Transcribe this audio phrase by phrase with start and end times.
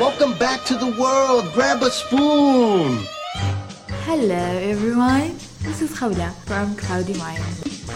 [0.00, 1.52] Welcome back to the world.
[1.54, 2.98] Grab a spoon.
[4.06, 5.36] Hello everyone,
[5.66, 7.42] this is Khawla from Cloudy Mind.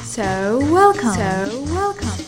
[0.04, 1.14] So welcome.
[1.14, 2.18] So welcome.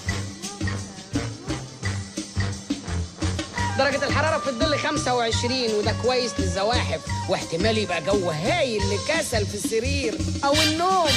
[3.78, 7.00] درجة الحرارة في الظل 25 وده كويس للزواحف
[7.30, 11.08] واحتمال يبقى جو هايل لكسل في السرير أو النوم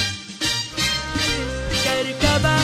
[1.84, 2.58] كركبة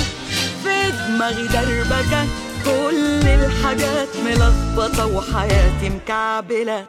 [0.65, 2.27] في دماغي دربكة
[2.65, 6.87] كل الحاجات ملخبطة وحياتي مكعبلة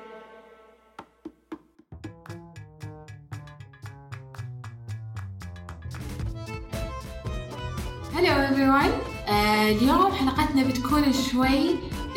[8.13, 8.91] Hello everyone.
[9.30, 11.75] آه اليوم حلقتنا بتكون شوي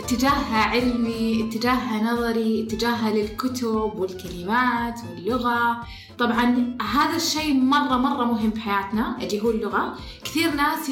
[0.08, 5.80] اتجاهها علمي اتجاهها نظري اتجاهها للكتب والكلمات واللغة.
[6.18, 9.94] طبعا هذا الشيء مرة مرة مهم في حياتنا اللي هو اللغة
[10.24, 10.90] كثير ناس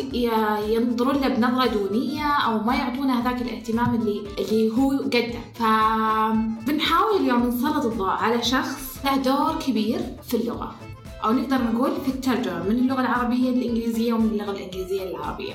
[0.68, 5.40] ينظرون له بنظرة دونية أو ما يعطونا هذاك الاهتمام اللي اللي هو قده.
[5.54, 10.74] فبنحاول اليوم نسلط الضوء على شخص له دور كبير في اللغة.
[11.24, 15.54] أو نقدر نقول في الترجمة من اللغة العربية للإنجليزية ومن اللغة الإنجليزية للعربية.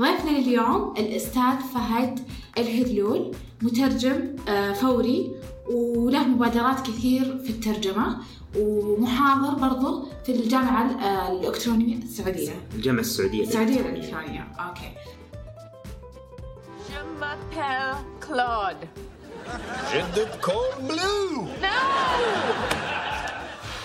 [0.00, 2.20] ضيفنا اليوم الأستاذ فهد
[2.58, 5.30] الهذلول مترجم آه، فوري
[5.70, 8.18] وله مبادرات كثير في الترجمة
[8.58, 14.90] ومحاضر برضو في الجامعة آه، الإلكترونية السعودية الجامعة السعودية السعودية الإلكترونية أوكي
[17.20, 18.86] m'appelle Claude.
[19.90, 21.48] Je de cold blue.
[21.60, 21.78] No!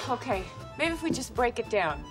[0.09, 0.43] Okay,
[0.77, 2.03] maybe if we just break it down.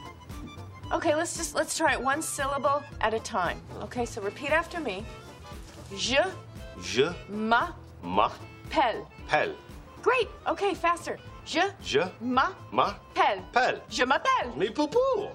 [0.92, 3.58] Okay, let's just let's try it one syllable at a time.
[3.82, 5.04] Okay, so repeat after me.
[5.96, 6.16] Je
[6.82, 7.72] Je m'appelle.
[8.02, 9.54] m'appelle.
[10.02, 10.28] Great.
[10.46, 11.18] Okay, faster.
[11.46, 13.42] Je Je m'appelle.
[13.54, 13.80] m'appelle.
[13.90, 14.52] Je m'appelle.
[14.56, 15.28] Mais poupou.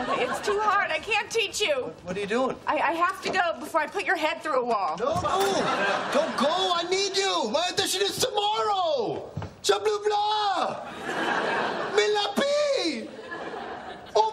[0.00, 0.90] Okay, it's too hard.
[0.90, 1.92] I can't teach you.
[2.04, 2.56] What are you doing?
[2.66, 4.96] I, I have to go before I put your head through a wall.
[4.98, 6.72] No, No, don't go.
[6.74, 7.50] I need you.
[7.50, 9.30] My audition is tomorrow.
[9.66, 10.84] Bleu blah.
[11.96, 13.08] Mais la pie.
[14.14, 14.30] On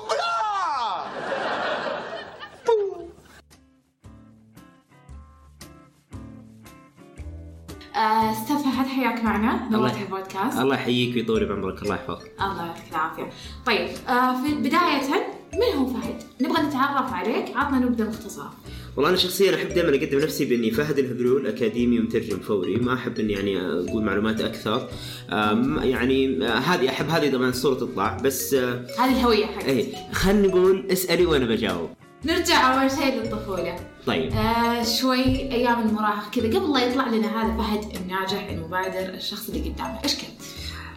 [8.31, 12.83] أستاذ فهد حياك معنا نورت الله- البودكاست الله يحييك ويطول بعمرك الله يحفظك الله يعطيك
[12.91, 13.29] العافية.
[13.65, 15.09] طيب آه في بداية
[15.53, 18.53] من هو فهد؟ نبغى نتعرف عليك، عطنا نبذة مختصرة.
[18.95, 22.75] والله أنا شخصيا أحب دائما أقدم نفسي بإني فهد الهذلول أكاديمي ومترجم فوري.
[22.75, 24.89] ما أحب إني يعني أقول معلومات أكثر.
[25.83, 29.67] يعني آه، هذه أحب هذه طبعا الصورة تطلع بس آه، هذه الهوية حقتك.
[29.67, 31.89] اي خلينا نقول اسألي وأنا بجاوب.
[32.25, 33.75] نرجع أول شيء للطفولة.
[34.05, 34.33] طيب.
[34.33, 36.59] آه شوي أيام المراهقة كذا.
[36.59, 40.41] قبل لا يطلع لنا هذا فهد الناجح المبادر الشخص اللي قدامه، إيش كنت؟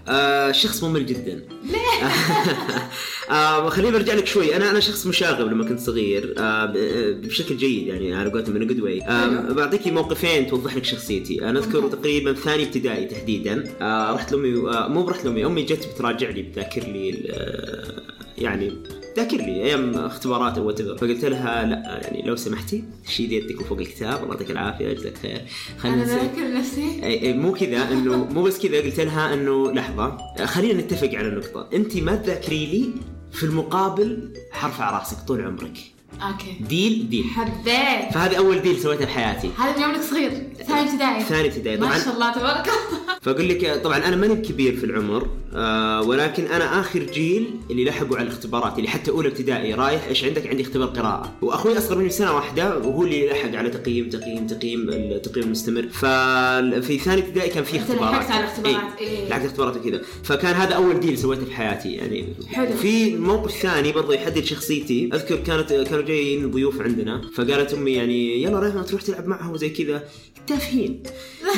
[0.09, 1.43] آه شخص ممل جدا.
[1.65, 2.09] ليه؟
[3.31, 4.57] آه خليني ارجع لك شوي.
[4.57, 8.67] أنا أنا شخص مشاغب لما كنت صغير آه آه، بشكل جيد يعني على قولتهم in
[8.67, 11.45] a good way آه بعطيك موقفين توضح لك شخصيتي.
[11.45, 13.65] أنا أذكر تقريبا ثاني ابتدائي تحديدا.
[13.81, 18.03] آه رحت لأمي آه مو برحت لأمي أمي جت بتراجع لي بتذاكر لي ال- آه،
[18.39, 18.73] يعني
[19.19, 20.99] تذاكر لي أيام اختبارات أو whatever.
[21.01, 25.41] فقلت لها لا يعني لو سمحتي شيلي يدك وفوق الكتاب الله يعطيك العافية جزاك خير.
[25.79, 27.01] خلينا نسوي- بذكر نفسي.
[27.01, 31.31] أي- أي مو كذا إنه مو بس كذا قلت لها إنه لحظة خلينا نتفق على
[31.31, 31.69] نقطة.
[31.75, 32.91] انت ما تذاكري لي
[33.33, 35.79] في المقابل حرفع رأسك طول عمرك.
[36.23, 36.57] okay.
[36.61, 38.13] deal deal حبيت.
[38.15, 40.31] فهذه أول deal سويتها بحياتي هذا من يومك صغير،
[40.67, 41.25] ثاني ابتدائي.
[41.25, 42.99] ثاني ابتدائي ما شاء الله تبارك الله.
[43.23, 48.17] فأقول لك طبعا أنا ماني كبير في العمر آه ولكن أنا آخر جيل اللي لحقوا
[48.17, 52.11] على الاختبارات اللي حتى أولى ابتدائي رايح إيش عندك عندي اختبار قراءة وأخوي أصغر مني
[52.11, 57.65] سنه واحدة وهو اللي لحق على تقييم تقييم تقييم التقييم المستمر ففي ثاني ابتدائي كان
[57.65, 59.09] في اختبارات لحقت على الاختبارات، إيه.
[59.09, 59.29] إيه.
[59.29, 62.77] لحقت اختبارات وكذا فكان هذا أول ديل سويته في حياتي يعني حلو.
[62.77, 67.31] في موقف ثاني برضه يحدد شخصيتي أذكر كانت كانوا جايين ضيوف عندنا.
[67.35, 70.05] فقالت أمي يعني يلا ريحان تروح تلعب معهم وزي كذا.
[70.47, 71.03] تافهين.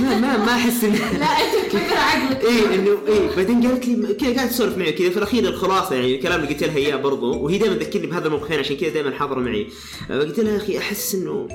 [0.01, 2.45] ما ما ما أحس ان لا أنت فكرة عقلك.
[2.51, 6.15] إيه انه إيه بعدين قالت لي كذا قاعدة تسولف معي كذا في الأخير الخلاصة يعني
[6.15, 7.39] الكلام اللي قلت لها إياه برضو.
[7.39, 9.67] وهي دائما تذكرني بهذا الموقفين عشان كذا دائما حاضرة معي.
[10.11, 11.49] قلت لها يا أخي أحس إنه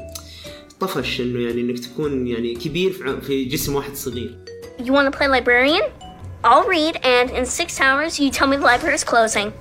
[0.79, 4.38] طفش إنه يعني إنك تكون يعني كبير في جسم واحد صغير.
[4.79, 5.84] You want to play librarian?
[6.43, 9.52] I'll read, and in six hours, you tell me the library is closing.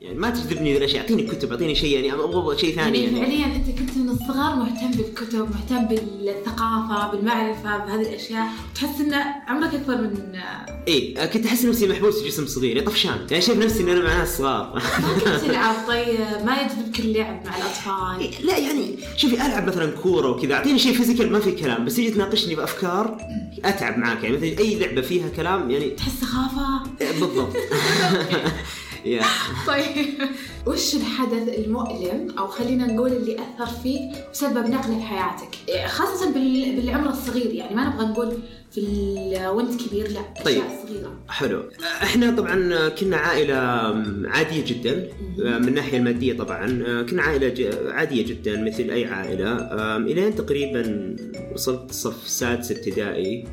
[0.00, 3.26] يعني ما تجذبني الأشياء أعطيني كتب أعطيني شيء يعني أبغى شيء ثاني يعني يعني.
[3.26, 8.46] فعليا أنت كنت من الصغر مهتم بالكتب مهتم بالثقافة بالمعرفة بهذه الأشياء.
[8.74, 9.14] تحس إن
[9.48, 10.38] عمرك أكبر من
[10.88, 13.26] إيه كنت أحس نفسي محبوس في جسم صغير طفشان.
[13.30, 14.74] يعني شايف نفسي ان أنا مع ناس صغار.
[14.74, 20.30] ما كنت تلعب؟ طيب ما يجذبك اللعب مع الأطفال؟ لا يعني شوفي ألعب مثلا كورة
[20.30, 23.18] وكذا أعطيني شيء فيزيكال ما في كلام بس تيجي تناقشني بأفكار
[23.64, 27.56] أتعب معاك يعني مثلا أي لعبة فيها كلام يعني تحس سخافه بالضبط.
[28.32, 28.44] يا
[29.66, 29.84] طيب.
[30.66, 34.00] وش الحدث المؤلم أو خلينا نقول اللي أثر فيك
[34.32, 35.56] وسبب نقله في حياتك؟
[35.88, 38.32] خاصة بال- بالعمر الصغير يعني ما نبغى نقول
[38.74, 38.80] في
[39.52, 40.62] وأنت كبير لا طيب.
[40.88, 41.18] صغيرة.
[41.28, 41.62] حلو.
[42.02, 43.54] إحنا طبعا كنا عائلة
[44.28, 45.08] عادية جدا
[45.38, 46.66] من الناحية المادية طبعا.
[47.02, 49.56] كنا عائلة عادية جدا مثل أي عائلة.
[49.96, 51.16] إلين تقريبا
[51.54, 53.44] وصلت صف سادس ابتدائي.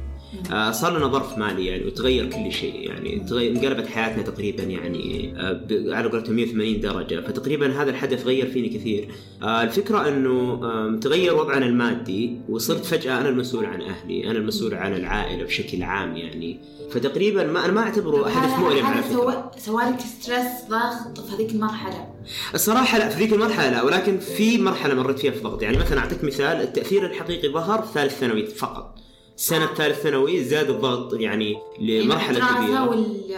[0.71, 5.61] صار لنا ظرف مالي يعني وتغير كل شيء يعني تغير انقلبت حياتنا تقريبا يعني آه،
[5.71, 7.21] على قولتهم 180 درجة.
[7.21, 9.07] فتقريبا هذا الحدث غير فيني كثير.
[9.43, 14.93] آه، الفكرة إنه تغير وضعنا المادي وصرت فجأة أنا المسؤول عن أهلي أنا المسؤول عن
[14.93, 16.59] العائلة بشكل عام يعني.
[16.91, 21.51] فتقريبا ما أنا ما أعتبره حدث مؤلم على هذا فكره سوالك ستريس ضغط في هذيك
[21.51, 22.07] المرحلة.
[22.53, 25.61] الصراحة لا في ذيك المرحلة لا ولكن في مرحلة مريت فيها في ضغط.
[25.61, 29.06] يعني مثلا أعطيك مثال التأثير الحقيقي ظهر في ثالث ثانوي فقط.
[29.37, 32.89] سنة ثالث ثانوي زاد الضغط يعني لمرحلة الدراسه كبيرة.
[32.89, 33.37] وال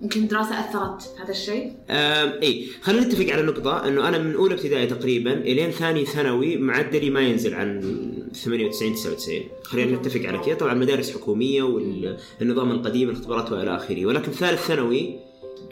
[0.00, 1.72] ممكن الدراسه أثرت في هذا الشيء؟
[2.42, 7.10] اي خلينا نتفق على نقطة إنه أنا من أولى ابتدائي تقريبا إلين ثاني ثانوي معدلي
[7.10, 7.80] ما ينزل عن
[8.34, 10.54] 98 99 خلينا نتفق على كذا.
[10.54, 14.06] طبعا مدارس حكومية والنظام القديم الاختبارات وإلى آخره.
[14.06, 15.16] ولكن ثالث ثانوي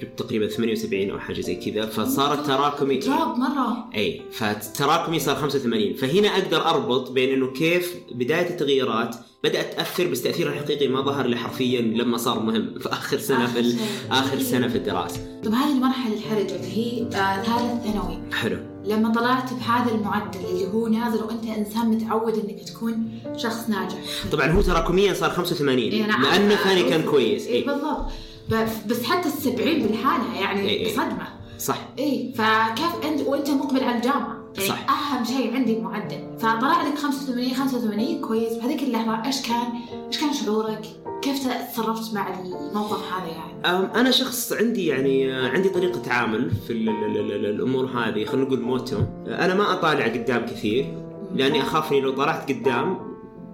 [0.00, 1.86] جبت تقريبا 78 أو حاجة زي كذا.
[1.86, 3.90] فصار التراكمي drop مرة.
[3.94, 10.22] اي فالتراكمي صار 85 فهنا أقدر أربط بين إنه كيف بداية التغييرات بدأت تأثر بس
[10.22, 13.76] تأثيرها الحقيقي ما ظهر لي حرفيا لما صار مهم في آخر سنة في ال-
[14.10, 14.68] آخر سنة.
[14.68, 15.40] في الدراسة.
[15.44, 18.58] طب هذه المرحلة الحرجة اللي هي آه ثالث ثانوي حلو.
[18.84, 23.98] لما طلعت بهذا المعدل اللي هو نازل وأنت إنسان متعود إنك تكون شخص ناجح.
[24.32, 26.54] طبعا هو تراكميا صار 85 إيه لأنه.
[26.56, 27.46] ثاني كان كويس.
[27.46, 28.06] إيه اي بالضبط.
[28.50, 30.92] ب- بس حتى السبعين بالحالة يعني إيه إيه.
[30.92, 31.28] صدمة.
[31.58, 31.88] صح.
[31.98, 34.90] إيه فكيف أنت وأنت مقبل على الجامعة؟ يعني صح.
[34.90, 38.52] أهم شيء عندي المعدل فطلع لك 85 85 كويس.
[38.52, 39.72] بهذيك اللحظة إيش كان؟
[40.06, 40.86] إيش كان شعورك؟
[41.22, 41.38] كيف
[41.72, 46.88] تصرفت مع الموقف هذا يعني؟ أنا شخص عندي يعني آه، عندي طريقة تعامل في ال
[46.88, 48.24] ال ال ال الأمور هذه.
[48.24, 48.98] خلينا نقول موتو.
[49.26, 50.94] أنا ما أطالع قدام كثير
[51.34, 52.98] لأني أخاف إني لو طلعت قدام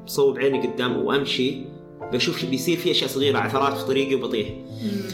[0.06, 1.64] صوب عيني قدام وأمشي
[2.12, 4.48] بشوف شو بيصير في أشياء صغيرة عثرات في طريقي وبطيح.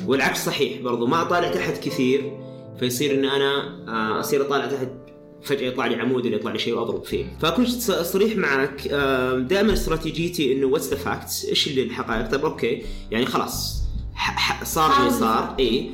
[0.06, 2.38] والعكس صحيح برضو ما أطالع تحت كثير
[2.78, 4.88] فيصير إن أنا آه، أصير أطالع تحت
[5.44, 7.24] فجأة يطلع لي عمود ولا يطلع لي شيء وأضرب فيه.
[7.40, 8.88] فأكون ص- صريح معك
[9.48, 12.82] دائما استراتيجيتي إنه what's the facts إيش اللي الحقائق؟ طيب okay.
[13.10, 13.82] يعني خلاص
[14.62, 15.56] صار اللي صار.
[15.60, 15.90] إي.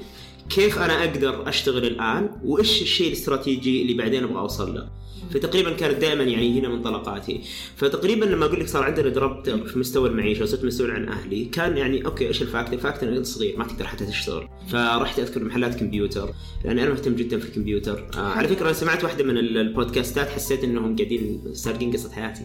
[0.51, 4.89] كيف أنا أقدر أشتغل الآن؟ وإيش الشيء الاستراتيجي اللي بعدين أبغى أوصل له؟
[5.35, 7.41] فتقريبا كانت دائما يعني هنا منطلقاتي
[7.77, 11.77] فتقريبا لما أقول لك صار عندنا ضربت في مستوى المعيشة وصرت مسؤول عن أهلي كان
[11.77, 14.49] يعني okay إيش ال fact؟ ال fact انك انت صغير ما تقدر حتى تشتغل.
[14.73, 16.31] فرحت أذكر محلات كمبيوتر
[16.65, 18.07] لأن أنا مهتم جدا في الكمبيوتر.
[18.17, 22.43] آه على فكرة أنا سمعت واحدة من ال- البودكاستات حسيت إنهم قاعدين سارقين قصة حياتي.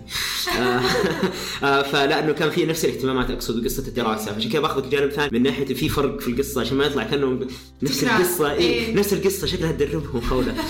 [0.59, 0.81] آه
[1.65, 4.31] آه فلا إنه كان في نفس الاهتمامات أقصد قصه الدراسة.
[4.33, 5.29] فعشان كذا باخذ جانب ثاني.
[5.31, 7.39] من ناحية في فرق في القصة عشان ما يطلع كانه
[7.83, 8.03] نفس.
[8.03, 8.51] القصة.
[8.51, 8.95] اي إيه.
[8.95, 10.55] نفس القصة شكلها تدربهم خوله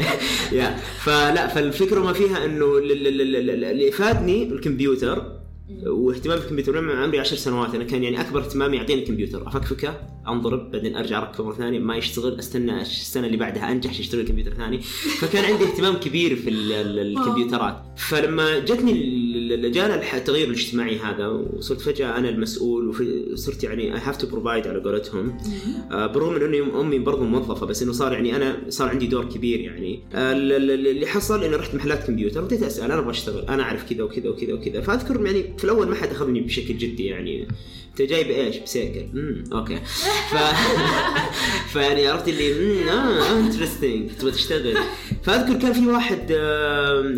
[0.76, 5.40] فلا فالفكرة ما فيها إنه ال- ال- ال- ال- اللي إفادني الكمبيوتر
[5.86, 6.80] واهتمامي بالكمبيوتر.
[6.80, 9.48] لما عمري عشر سنوات أنا كان يعني أكبر اهتمامي يعطيني الكمبيوتر.
[9.48, 9.94] أفكفكه
[10.28, 14.54] أنضرب بعدين أرجع اركبه مرة ثانية ما يشتغل أستنى السنة اللي بعدها أنجح يشتغل الكمبيوتر
[14.54, 14.80] ثاني.
[15.20, 17.82] فكان عندي اهتمام كبير في ال- ال- الكمبيوترات.
[17.96, 18.92] فلما جتني
[19.56, 22.88] جانا التغير الاجتماعي هذا وصرت فجأة أنا المسؤول
[23.32, 25.38] وصرت يعني I have to provide على قولتهم.
[25.92, 29.24] آه، بالرغم من انه أمي برضو موظفة بس إنه صار يعني أنا صار عندي دور
[29.24, 30.00] كبير يعني.
[30.14, 33.62] آه، ال- ال- اللي حصل اني رحت محلات كمبيوتر بديت أسأل أنا أبغى أشتغل أنا
[33.62, 34.80] أعرف كذا وكذا وكذا وكذا.
[34.80, 37.48] فأذكر يعني في الأول ما حد أخذني بشكل جدي يعني.
[38.00, 39.00] انت جاي بايش؟ بسيكل.
[39.18, 39.76] امم okay.
[40.30, 40.34] ف
[41.72, 42.52] فيعني عرفت اللي
[42.82, 44.74] امم آه interesting تبغى تشتغل.
[45.22, 46.30] فأذكر كان في واحد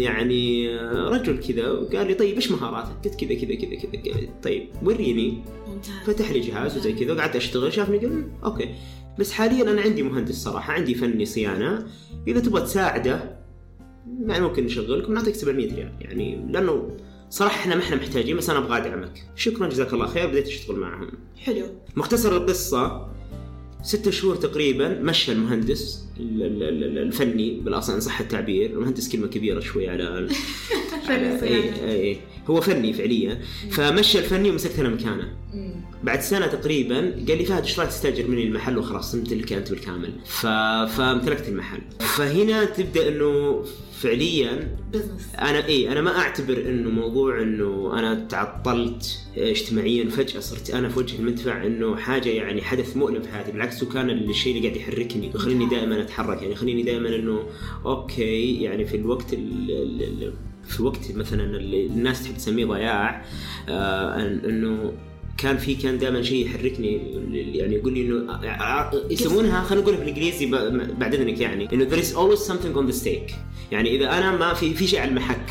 [0.00, 4.68] يعني آه، رجل كذا وقال لي طيب إيش مهاراتك؟ قلت كذا كذا كذا كذا طيب
[4.82, 5.42] وريني.
[6.06, 7.72] فتح لي جهاز وزي كذا وقعدت أشتغل.
[7.72, 8.68] شافني قال "مم، okay.
[9.18, 11.86] بس حاليا أنا عندي مهندس صراحة عندي فني صيانة.
[12.28, 13.36] إذا تبغى تساعده
[14.26, 15.92] يعني ممكن نشغلك ونعطيك 700 ريال.
[16.00, 16.90] يعني لأنه
[17.32, 19.24] صراحة إحنا ما إحنا محتاجين بس أنا أبغى أدعمك.
[19.36, 20.26] شكرا جزاك الله خير.
[20.26, 21.10] بديت أشتغل معهم.
[21.38, 21.66] حلو.
[21.96, 23.08] مختصر القصة
[23.82, 29.26] ستة شهور تقريبا مشى المهندس ال- ال- ال- الفني بالاصل ان صح التعبير المهندس كلمة
[29.26, 30.28] كبيرة شوي على
[31.06, 32.16] فني إيه إيه
[32.50, 33.40] هو فني فعليا.
[33.70, 35.28] فمشى الفني ومسكت أنا مكانه.
[36.04, 40.12] بعد سنة تقريبا قال لي فهد إيش رأيك تستأجر مني المحل؟ وخلاص امتلك أنت بالكامل.
[40.26, 40.46] ف...
[40.96, 41.80] فامتلكت المحل.
[42.00, 44.76] فهنا تبدأ إنه فعليا
[45.38, 50.98] أنا اي أنا ما أعتبر إنه موضوع إنه أنا تعطلت اجتماعيا فجأة صرت أنا في
[50.98, 53.52] وجه المدفع إنه حاجة يعني حدث مؤلم في حياتي.
[53.52, 57.42] بالعكس هو كان الشيء اللي قاعد يحركني ويخليني دائما أتحرك يعني يخليني دائما إنه
[57.86, 60.32] okay يعني في الوقت ال ال ال
[60.64, 63.24] في وقت مثلا اللي الناس تحب تسميه ضياع
[63.68, 64.92] آه إنه
[65.38, 66.96] كان في كان دائما شيء يحركني
[67.58, 68.40] يعني يقول لي إنه
[69.10, 70.46] يسمونها خلينا نقولها بالإنجليزي
[70.98, 73.34] بعد إذنك يعني إنه there is always something on the stake.
[73.72, 75.50] يعني إذا أنا ما في في شيء على المحك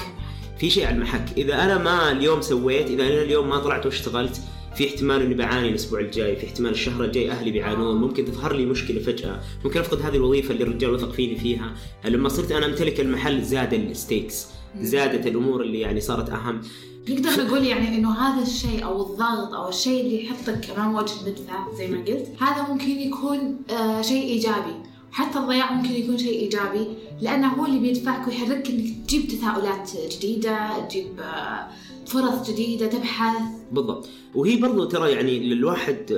[0.58, 1.25] في شيء على المحك.
[1.38, 4.41] إذا أنا ما اليوم سويت إذا أنا اليوم ما طلعت واشتغلت
[4.75, 8.66] في احتمال إني بعاني الأسبوع الجاي، في احتمال الشهر الجاي أهلي بيعانون، ممكن تظهر لي
[8.66, 11.75] مشكلة فجأة، ممكن أفقد هذه الوظيفة اللي الرجال وثق فيني فيها،
[12.06, 14.48] لما صرت أنا أمتلك المحل زاد الستيكس،
[14.82, 16.62] زادت الأمور اللي يعني صارت أهم،
[17.10, 21.74] نقدر نقول يعني إنه هذا الشيء أو الضغط أو الشيء اللي يحطك كمان وجه مدفع
[21.78, 24.74] زي ما قلت هذا ممكن يكون آه شيء إيجابي.
[25.12, 26.88] حتى الضياع ممكن يكون شيء إيجابي
[27.22, 31.68] لأنه هو اللي بيدفعك ويحركك إنك تجيب تساؤلات جديدة تجيب آه
[32.12, 33.41] فرص جديدة تبحث.
[33.72, 34.10] بالضبط.
[34.36, 36.12] وهي برضو ترى يعني للواحد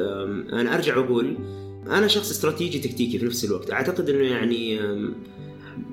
[0.53, 1.37] أنا أرجع وأقول
[1.87, 3.71] أنا شخص استراتيجي تكتيكي في نفس الوقت.
[3.71, 4.79] أعتقد إنه يعني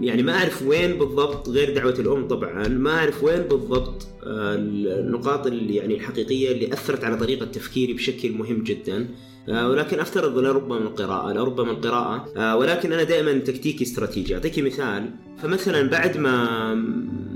[0.01, 5.47] يعني ما أعرف وين بالضبط غير دعوة الأم طبعا ما أعرف وين بالضبط آه، النقاط
[5.47, 9.09] اللي يعني الحقيقية اللي أثرت على طريقة تفكيري بشكل مهم جدا.
[9.49, 14.35] آه، ولكن أفترض لربما من القراءة لربما القراءة آه، ولكن أنا دائما تكتيكي استراتيجي.
[14.35, 15.11] اعطيك مثال
[15.43, 16.75] فمثلا بعد ما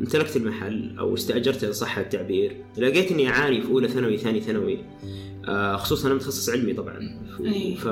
[0.05, 4.79] امتلكت المحل أو استاجرته إن صح التعبير لقيت إني أعاني في أولى ثانوي ثاني ثانوي.
[5.49, 7.21] آه، خصوصا أنا متخصص علمي طبعا.
[7.75, 7.87] ف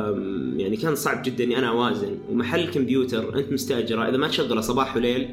[0.57, 2.19] يعني كان صعب جدا إني أنا أوازن.
[2.31, 5.28] ومحل كمبيوتر أنت مستأجره إذا ما تشغله صباح وليل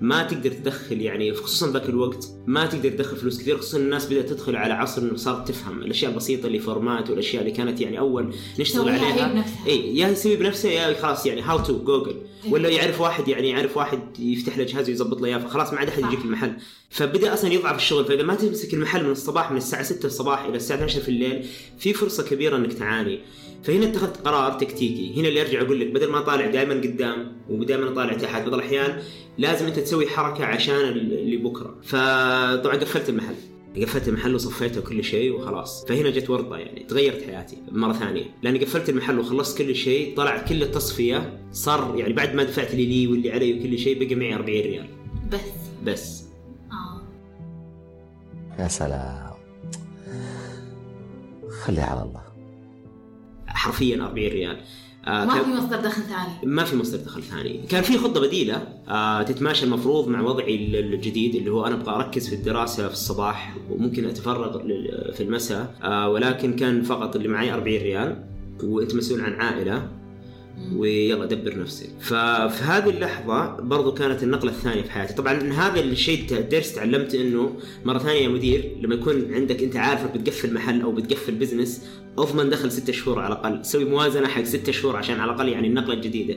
[0.00, 4.28] ما تقدر تدخل يعني خصوصا ذاك الوقت ما تقدر تدخل فلوس كثير خصوصا الناس بدأت
[4.28, 8.34] تدخل على عصر إنه صارت تفهم الأشياء البسيطة اللي format والأشياء اللي كانت يعني أول
[8.58, 9.44] نشتغل عليها.
[9.66, 12.16] اي يا يسوي بنفسه يا خلاص يعني how to Google
[12.48, 15.88] ولا يعرف واحد يعني يعرف واحد يفتح له جهاز ويظبط له إياه فخلاص ما عاد
[15.88, 16.52] أحد يجيك المحل.
[16.90, 20.56] فبدأ أصلا يضعف الشغل فإذا ما تمسك المحل من الصباح من الساعة 6 الصباح إلى
[20.56, 21.46] الساعة 12 في الليل
[21.78, 23.20] في فرصة كبيرة إنك تعاني.
[23.64, 25.20] فهنا اتخذت قرار تكتيكي.
[25.20, 29.02] هنا اللي ارجع أقول لك بدل ما أطالع دائما قدام ودائما أطالع تحت بعض الأحيان
[29.38, 31.76] لازم أنت تسوي حركة عشان اللي بكرة.
[31.82, 33.34] فطبعا قفلت المحل.
[33.82, 35.84] قفلت المحل وصفيته وكل شيء وخلاص.
[35.84, 38.24] فهنا جت ورطه يعني تغيرت حياتي مرة ثانية.
[38.42, 42.86] لأني قفلت المحل وخلصت كل شيء طلع كل التصفية صار يعني بعد ما دفعت اللي
[42.86, 44.88] لي واللي علي وكل شيء بقى معي 40 ريال.
[45.32, 45.40] بس؟
[45.84, 46.24] بس.
[46.72, 47.02] آه.
[48.62, 49.34] يا سلام.
[51.64, 52.33] خليها على الله.
[53.54, 54.56] حرفيا 40 ريال.
[55.06, 56.32] آه ما في مصدر دخل ثاني.
[56.54, 57.60] ما في مصدر دخل ثاني.
[57.68, 61.94] كان في خطة بديلة آه تتماشى المفروض مع وضعي ال- الجديد اللي هو أنا أبغى
[61.94, 64.58] أركز في الدراسة في الصباح وممكن أتفرغ
[65.12, 68.24] في المساء آه ولكن كان فقط اللي معي 40 ريال
[68.62, 69.88] وأنت مسؤول عن عائلة.
[70.76, 71.88] ويلا دبر نفسك.
[72.00, 75.14] ففي هذه اللحظة برضو كانت النقلة الثانية في حياتي.
[75.14, 80.02] طبعا هذا الشيء درس تعلمت إنه مرة ثانية يا مدير لما يكون عندك أنت عارف
[80.02, 81.86] إنك بتقفل محل أو بتقفل business
[82.18, 83.64] أضمن دخل ستة شهور على الأقل.
[83.64, 86.36] سوي موازنة حق ستة شهور عشان على الأقل يعني النقلة الجديدة.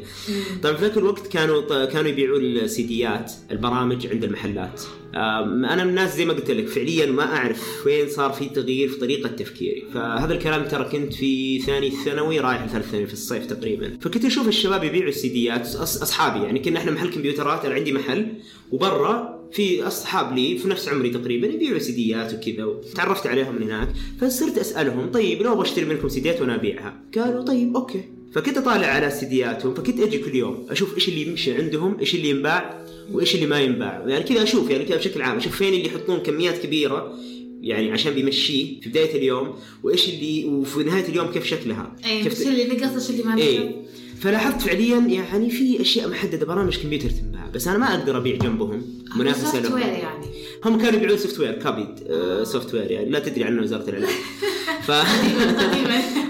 [0.63, 4.81] طبعا في ذاك الوقت كانوا كانوا يبيعوا السيديات البرامج عند المحلات.
[5.15, 8.99] أنا من الناس زي ما قلت لك فعليا ما أعرف وين صار في تغيير في
[8.99, 9.83] طريقة تفكيري.
[9.93, 13.97] فهذا الكلام ترى كنت في ثاني ثانوي رايح لثالث ثانوي في الصيف تقريبا.
[14.01, 18.27] فكنت أشوف الشباب يبيعوا السيديات أصحابي يعني كنا إحنا محل كمبيوترات أنا عندي محل
[18.71, 23.89] وبرا في أصحاب لي في نفس عمري تقريبا يبيعوا سيديات وكذا وتعرفت عليهم من هناك.
[24.21, 28.03] فصرت أسألهم طيب لو بشتري منكم سيديات وأنا أبيعها؟ قالوا طيب أوكي.
[28.33, 32.29] فكنت أطالع على سيدياتهم فكنت أجي كل يوم أشوف إيش اللي يمشي عندهم إيش اللي
[32.29, 32.85] ينباع.
[33.11, 36.19] وإيش اللي ما ينباع؟ يعني كذا أشوف يعني كذا بشكل عام أشوف فين اللي يحطون
[36.19, 37.13] كميات كبيرة
[37.61, 42.47] يعني عشان بيمشيه في بداية اليوم وإيش اللي وفي نهاية اليوم كيف شكلها؟ اي كيف
[42.47, 43.87] اللي نقص إيش اللي ما نقص؟ إيه
[44.19, 48.81] فلاحظت فعليا يعني في أشياء محددة برامج كمبيوتر تنباع بس أنا ما أقدر أبيع جنبهم
[49.15, 50.25] منافسة software لهم يعني؟
[50.65, 53.09] هم كانوا يبيعون software copied آه software يعني.
[53.09, 54.09] لا تدري عنه وزارة الإعلام.
[54.87, 54.91] ف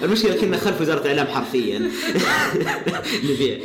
[0.03, 1.79] المشكلة كنا خلف وزارة الإعلام حرفيا.
[3.29, 3.57] نبيع.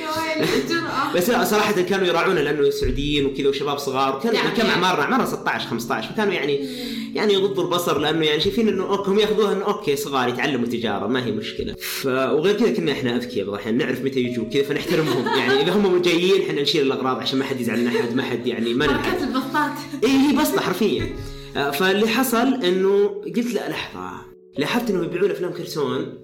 [1.14, 4.16] بس لا صراحة كانوا يراعونا لأنه سعوديين وكذا وشباب صغار.
[4.16, 4.57] وكان يعني نعم.
[4.57, 6.69] كم أعمارنا أعمارنا 16 15 فكانوا يعني
[7.14, 11.07] يعني يغضوا البصر لأنه يعني شايفين إنه okay هم ياخذوها إنه okay صغار يتعلموا تجارة
[11.07, 11.75] ما هي مشكلة.
[11.75, 13.54] ف وغير كذا كنا إحنا أذكياء بعض.
[13.54, 15.26] الأحيان نعرف متى يجوا كذا فنحترمهم.
[15.26, 18.47] يعني إذا هم جايين إحنا نشيل الأغراض عشان ما حد يزعل من أحد ما حد
[18.47, 19.73] يعني ما حركات البسطات
[20.04, 21.16] اي هي بسطة حرفيا.
[21.56, 24.11] آه، فاللي حصل إنه قلت لا لحظة.
[24.59, 26.18] لاحظت إنهم يبيعون أفلام كرتون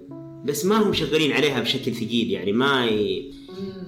[0.45, 3.31] بس ما هم شغالين عليها بشكل ثقيل يعني ما ي...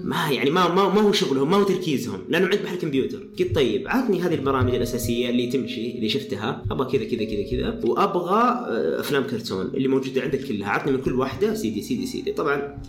[0.03, 3.27] ما يعني ما ما, ما هو شغلهم ما هو تركيزهم لأنه عند محل كمبيوتر.
[3.39, 6.63] قلت طيب عطني هذه البرامج الأساسية اللي تمشي اللي شفتها.
[6.71, 7.89] أبغى كذا كذا كذا كذا.
[7.89, 10.69] وأبغى آه، أفلام كرتون اللي موجودة عندك كلها.
[10.69, 12.81] عطني من كل واحدة سيدي سيدي سيدي طبعا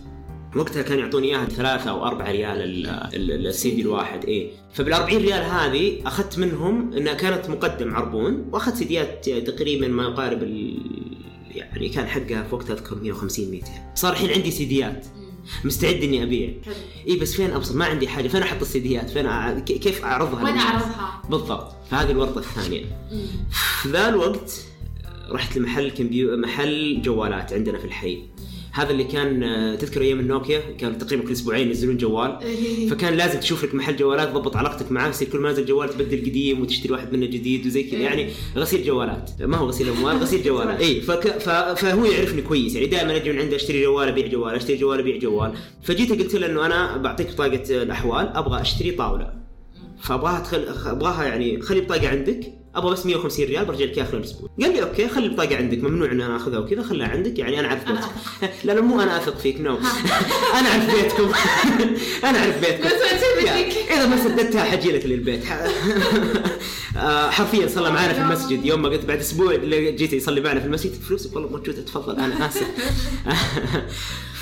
[0.55, 4.51] وقتها كانوا يعطوني إياها ثلاثة أو أربعة ريال ال- ال- السي دي الواحد إيه.
[4.73, 10.43] فبال 40 ريال هذه أخذت منهم إنها كانت مقدم عربون وأخذت سيديات تقريبا ما يقارب
[10.43, 10.77] ال...
[11.55, 15.05] يعني كان حقها في وقتها أذكر 150 200 صار الحين عندي سيديات.
[15.65, 16.53] مستعد إني أبيع.
[17.07, 18.27] اي بس فين أبسط ما عندي حاجة.
[18.27, 19.59] فين أحط السيديات؟ فين أع...
[19.59, 21.75] كيف أعرضها وين؟ أعرضها؟ بالضبط.
[21.91, 22.85] فهذه الورطة الثانية.
[23.81, 24.65] في ذا الوقت
[25.31, 28.23] رحت لمحل كمبيو محل جوالات عندنا في الحي.
[28.73, 32.39] هذا اللي كان آه، تذكر أيام النوكيا؟ كان تقريبا كل أسبوعين ينزلون جوال.
[32.41, 32.89] إيه.
[32.89, 36.17] فكان لازم تشوف لك محل جوالات تضبط علاقتك معاه يصير كل ما نزل جوال تبدل
[36.17, 37.99] قديم وتشتري واحد منه جديد وزي كذا.
[37.99, 38.05] إيه.
[38.05, 39.31] يعني غسيل جوالات.
[39.41, 40.81] ما هو غسيل أموال غسيل جوالات.
[40.81, 41.49] اي فك ف...
[41.49, 42.75] فهو يعرفني كويس.
[42.75, 45.53] يعني دائما أجي من عنده أشتري جوال أبيع جوال أشتري جوال أبيع جوال.
[45.83, 49.33] فجيت قلت له إنه أنا بعطيك بطاقه الأحوال أبغى أشتري طاولة.
[50.01, 50.67] فأبغاها تخل...
[50.85, 54.73] أبغاها يعني خلي بطاقة عندك أبغى بس 150 ريال برجع لك اياها خلال أسبوع قال
[54.73, 57.79] لي okay خلي البطاقه عندك ممنوع ان أنا أخذها وكذا خلها عندك يعني أنا أعرف
[57.87, 58.07] بيتكم.
[58.67, 59.77] لا لا مو أنا أثق فيك no
[60.59, 61.31] أنا أعرف بيتكم.
[62.29, 62.89] أنا أعرف بيتكم.
[63.93, 65.43] إذا ما سددتها بجي لك للبيت.
[66.97, 68.65] آه، حرفيا صلى معنا في المسجد.
[68.65, 69.55] يوم ما قلت بعد أسبوع
[69.89, 72.67] جيت يصلي معنا في المسجد فلوسك والله موجوده تفضل أنا آسف.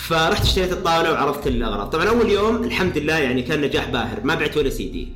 [0.07, 1.89] فرحت اشتريت الطاولة وعرضت الأغراض.
[1.89, 5.07] طبعا أول يوم الحمد لله يعني كان نجاح باهر ما بعت ولا سي دي.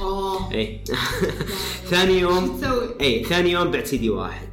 [0.00, 0.52] أوه.
[0.54, 0.80] اي
[1.90, 2.60] ثاني يوم؟
[3.00, 4.48] اي ثاني يوم بعت سي دي واحد.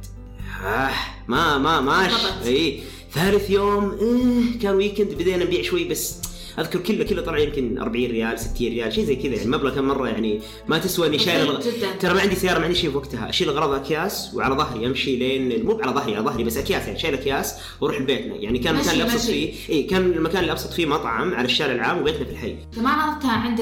[0.64, 0.90] آه
[1.28, 2.12] ما ما ماش.
[2.46, 2.82] اي
[3.14, 6.14] ثالث يوم إيه كان weekend بدينا نبيع شوي بس
[6.58, 9.46] أذكر كله كله طلع يمكن 40 ريال 60 ريال شيء زي كذا يعني.
[9.50, 11.60] مبلغ كان مرة يعني ما تسوى اني شايل الغ...
[12.00, 13.28] ترى ما عندي سيارة ما عندي شيء في وقتها.
[13.28, 16.98] أشيل اغراض أكياس وعلى ظهري أمشي لين مو على ظهري على ظهري بس أكياس يعني
[16.98, 19.30] شايل أكياس وأروح لبيتنا يعني كان المكان اللي ابسط.
[19.30, 22.52] فيه اي كان المكان اللي ابسط فيه مطعم على الشارع العام وبيتنا في الحي.
[22.52, 23.60] انت ما عرضتها عند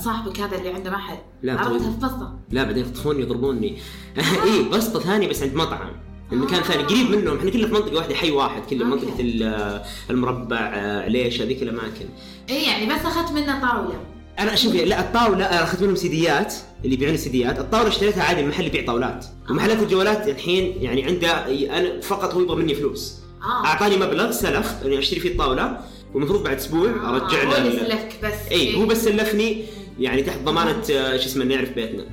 [0.00, 1.16] صاحبك هذا اللي عنده محل.
[1.42, 1.90] لا، عرضتها طيب.
[1.92, 2.38] في بسطة.
[2.50, 3.78] لا بعدين يخطفوني يضربوني
[4.44, 6.01] اي بسطة ثانية بس عند مطعم.
[6.32, 7.38] المكان ثاني قريب منهم.
[7.38, 8.84] إحنا كلنا في منطقة واحدة حي واحد كله.
[8.84, 12.06] منطقة ال- المربع آه، عليش هذيك الأماكن.
[12.50, 13.94] اي يعني بس أخذت منه طاولة.
[14.38, 18.66] أنا شوفي لا الطاولة أخذت منهم سيديات اللي يبيعون سيديات الطاولة اشتريتها عادي من محل
[18.66, 19.26] يبيع طاولات.
[19.50, 21.46] ومحلات الجوالات الحين يعني عنده
[21.78, 23.14] أنا فقط هو يبغى مني فلوس.
[23.42, 23.66] آه.
[23.66, 25.78] أعطاني مبلغ سلف أني أشتري فيه الطاولة.
[26.14, 28.52] والمفروض بعد أسبوع أرجع آه، هو له اللي ال- سلفك بس.
[28.52, 29.64] اي هو بس سلفني.
[30.00, 32.04] يعني تحت ضمانة آه، شو اسمه إنه يعرف بيتنا.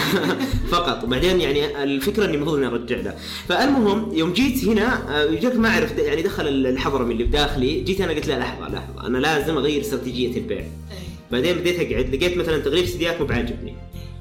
[0.72, 1.04] فقط.
[1.04, 3.14] وبعدين يعني الفكرة إني المفروض إني أرجع له.
[3.48, 7.80] فالمهم يوم جيت هنا آه، جاك ما اعرف يعني دخل الحضرمي اللي بداخلي.
[7.80, 10.58] جيت أنا قلت لا لحظة لحظة أنا لازم أغير استراتيجية البيع.
[10.58, 10.66] إيه.
[11.32, 13.74] بعدين بديت أقعد لقيت مثلا تغليف سيديات مو بعاجبني.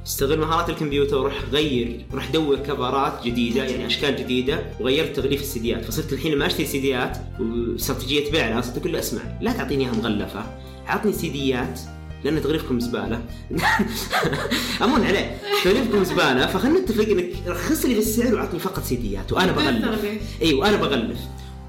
[0.08, 5.86] استغل مهارات الكمبيوتر وروح غير روح دور كفرات جديدة يعني أشكال جديدة وغيرت تغليف السيديات.
[5.86, 9.96] فصرت الحين لما أشتري سيديات واستراتيجية بيع لها صرت أقول له اسمع لا تعطيني إياها
[9.96, 10.46] مغلفة.
[10.88, 11.80] عطني سيديات
[12.26, 13.22] لأن تغليفكم زبالة.
[14.84, 15.38] أمون عليه.
[15.64, 19.86] تغليفكم زبالة فخلنا نتفق إنك رخص لي في السعر وعطني فقط سيديات وأنا بغلف.
[19.86, 20.22] تغليف.
[20.42, 21.18] إي وأنا بغلف.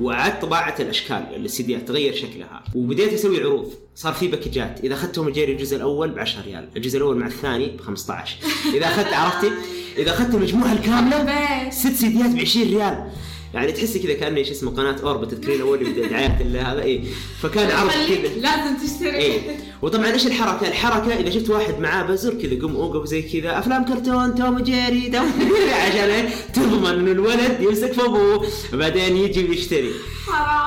[0.01, 2.65] وعدت طباعة الأشكال السيديات تغير شكلها.
[2.75, 3.73] وبديت أسوي عروض.
[3.95, 4.81] صار في باكجات.
[4.85, 8.37] إذا اخذت توم جيري الجزء الأول ب 10 ريال الجزء الأول مع الثاني ب 15
[8.75, 9.51] إذا أخذت عرفتي؟
[9.99, 13.11] إذا أخذت المجموعه الكاملة ست سيديات ب 20 ريال.
[13.55, 16.83] يعني تحسي كذا كاني شو اسمه قناة اوربت تذكرين اول دعايات هذا.
[16.83, 17.03] اي
[17.43, 18.29] فكان عرض كذا.
[18.41, 19.17] لازم تشتري.
[19.17, 19.41] إيه.
[19.83, 23.59] وطبعا إيش الحركة؟ الحركة إذا شفت واحد معاه بزر كذا قم أوقف زي كذا.
[23.59, 25.33] أفلام كرتون توم جيري توم
[25.87, 28.47] عشان إيه؟ تضمن انه الولد يمسك في أبوه.
[28.73, 29.91] بعدين يجي ويشتري.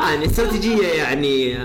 [0.02, 1.58] يعني استراتيجية يعني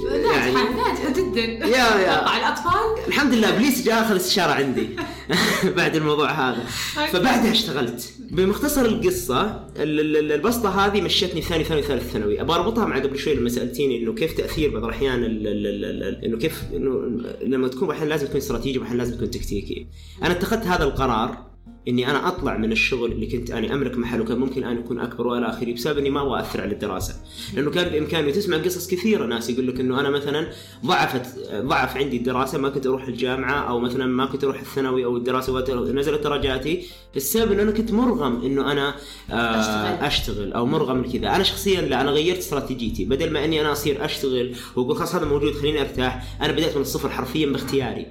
[0.00, 1.40] ناجحة ناجحة جدا.
[1.66, 2.14] يا- يا.
[2.20, 4.88] توقع الأطفال؟ الحمد لله إبليس جاء اخذ استشاره عندي.
[5.76, 6.64] بعد الموضوع هذا.
[7.12, 8.10] فبعدها اشتغلت.
[8.30, 9.42] بمختصر القصة
[9.76, 12.40] ال- ال- ال- البسطة هذه مشتني ثاني ثانوي ثالث ثانوي.
[12.40, 16.02] أبغى أربطها مع قبل شوي لما سألتيني إنه كيف تأثير بعض الأحيان ال- ال- ال-
[16.02, 19.86] ال- إنه كيف إنه لما تكون أحيانا لازم تكون استراتيجي وأحيانا لازم تكون تكتيكي.
[20.22, 21.53] أنا اتخذت هذا القرار
[21.88, 25.26] إني أنا أطلع من الشغل اللي كنت أنا املك محل وكان ممكن أن يكون أكبر
[25.26, 27.14] والى اخره بسبب إني ما أبغى أثر على الدراسة.
[27.54, 30.46] لأنه كان بإمكاني تسمع قصص كثيرة ناس يقول لك إنه أنا مثلا
[30.86, 35.16] ضعفت ضعف عندي الدراسة ما كنت أروح الجامعة أو مثلا ما كنت أروح الثانوي أو
[35.16, 35.60] الدراسة
[35.92, 38.94] نزلت درجاتي السبب إنه أنا كنت مرغم إنه أنا
[39.30, 40.06] آه أشتغل.
[40.06, 41.36] أشتغل أو مرغم من كذا.
[41.36, 43.04] أنا شخصيا لا أنا غيرت استراتيجيتي.
[43.04, 46.82] بدل ما إني أنا أصير أشتغل وأقول خلاص هذا موجود خليني أرتاح أنا بديت من
[46.82, 48.06] الصفر حرفيا باختياري.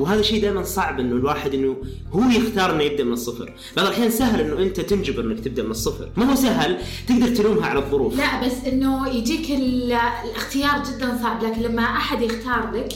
[0.00, 1.76] وهذا شيء دائما صعب إنه الواحد إنه
[2.12, 5.70] هو يختار إنه يبدأ من الصفر، بعض الأحيان سهل إنه أنت تنجبر إنك تبدأ من
[5.70, 8.18] الصفر، ما هو سهل تقدر تلومها على الظروف.
[8.18, 9.92] لا بس إنه يجيك ال-
[10.24, 11.44] الاختيار جدا صعب.
[11.44, 12.92] لكن لما أحد يختار لك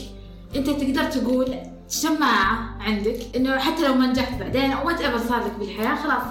[0.55, 1.47] أنت تقدر تقول
[1.89, 6.23] شماعة عندك إنه حتى لو ما نجحت بعدين أو whatever صار لك بالحياة خلاص.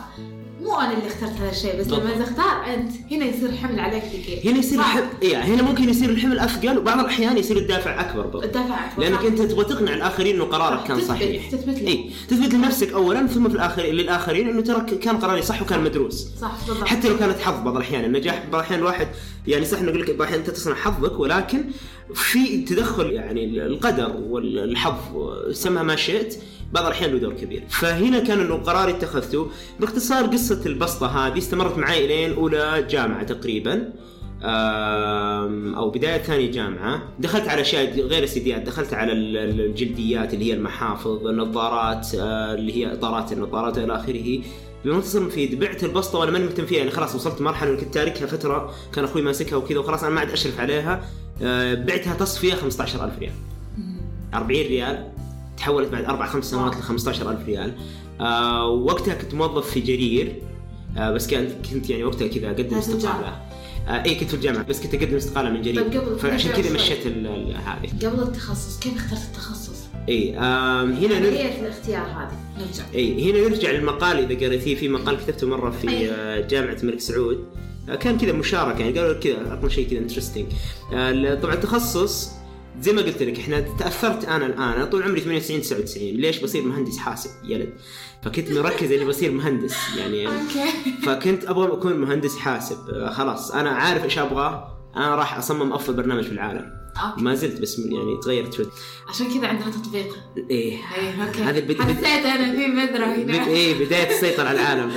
[0.62, 2.24] مو أنا اللي اخترت هذا الشيء بس لما.
[2.24, 4.78] تختار أنت هنا يصير حمل عليك ثقيل هنا يصير.
[4.78, 8.44] الحمل يعني هنا ممكن يصير الحمل أثقل وبعض الأحيان يصير الدافع أكبر برضه.
[8.44, 9.24] الدافع أكبر، لأنك.
[9.24, 11.50] أنت تبغى تقنع الآخرين إنه قرارك كان صحيح.
[11.50, 11.88] تثبت له.
[11.88, 16.28] اي تثبت لنفسك اولا ثم في الآخر للآخرين إنه ترى كان قراري صح وكان مدروس.
[16.40, 19.08] صح بالضبط حتى لو كانت حظ بعض الأحيان النجاح بعض الأحيان الواحد
[19.46, 21.64] يعني صح نقول لك بعض الأحيان أنت تصنع حظك ولكن
[22.14, 24.94] في تدخل يعني القدر والحظ
[25.52, 26.36] سمها ما شئت
[26.72, 27.62] بعض الأحيان له دور كبير.
[27.68, 33.92] فهنا كان إنه قراري اتخذته باختصار قصة البسطة هذه استمرت معي إلين أولى جامعة تقريبا.
[35.76, 37.02] أو بداية ثاني جامعة.
[37.18, 38.62] دخلت على أشياء غير السيديات.
[38.62, 43.96] دخلت على ال- ال- الجلديات اللي هي المحافظ النظارات آه، اللي هي إطارات النظارات إلى
[43.96, 44.38] آخره.
[44.84, 48.26] بمنتصر مفيد بعت البسطة وأنا ماني مهتم فيها يعني خلاص وصلت مرحلة اني كنت تاركها
[48.26, 51.04] فترة كان أخوي ماسكها وكذا وخلاص أنا ما عاد أشرف عليها.
[51.42, 53.32] آه، بعتها تصفية 15000 ريال.
[54.34, 55.11] 40 ريال.
[55.62, 57.74] تحولت بعد أربع خمس سنوات ل 15000 ريال.
[58.20, 60.42] آه وقتها كنت موظف في جرير.
[60.96, 63.40] آه بس كنت كنت يعني وقتها كذا أقدم استقالة.
[63.88, 65.82] آه اي كنت في الجامعة بس كنت أقدم استقالة من جرير.
[65.82, 66.72] طيب قبل- فعشان كذا.
[66.74, 68.06] مشيت هذه.
[68.06, 71.28] قبل التخصص كيف اخترت التخصص؟ اي آه هنا نر...
[71.28, 72.84] هي الاختيار هذا نرجع.
[72.94, 74.74] اي هنا نرجع للمقال إذا قريتيه.
[74.74, 76.14] في مقال كتبته مرة في أيوة.
[76.14, 77.44] آه، جامعة الملك سعود.
[77.88, 80.46] آه، كان كذا مشاركة يعني قالوا كذا اعطنا شيء كذا interesting
[81.42, 82.30] طبعا التخصص
[82.80, 86.62] زي ما قلت لك إحنا تأثرت أنا الآن أنا طول عمري 98 99 ليش بصير
[86.64, 87.74] مهندس حاسب يلد
[88.22, 90.72] فكنت مركز إني بصير مهندس يعني okay.
[91.06, 93.06] فكنت أبغى أكون مهندس حاسب.
[93.12, 96.72] خلاص أنا عارف إيش أبغى أنا راح أصمم أفضل برنامج في العالم.
[97.04, 97.22] okay.
[97.22, 98.66] ما زلت بس يعني تغيرت شوي.
[99.08, 100.16] عشان كذا عندنا تطبيق.
[100.50, 100.78] إيه.
[100.96, 101.50] اي okay.
[101.50, 104.92] البد- حسيت أنا في بذره بد- هنا إيه بداية السيطرة على العالم.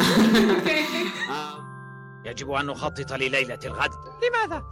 [2.26, 3.92] يجب أن نخطط لليلة الغد.
[4.24, 4.64] لماذا؟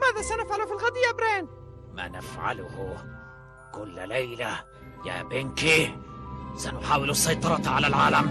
[0.00, 1.61] ماذا سنفعل في الغد يا برين؟
[1.96, 2.96] ما نفعله.
[3.74, 4.60] كل ليلة
[5.06, 5.94] يا بنكي
[6.56, 8.30] سنحاول السيطرة على العالم.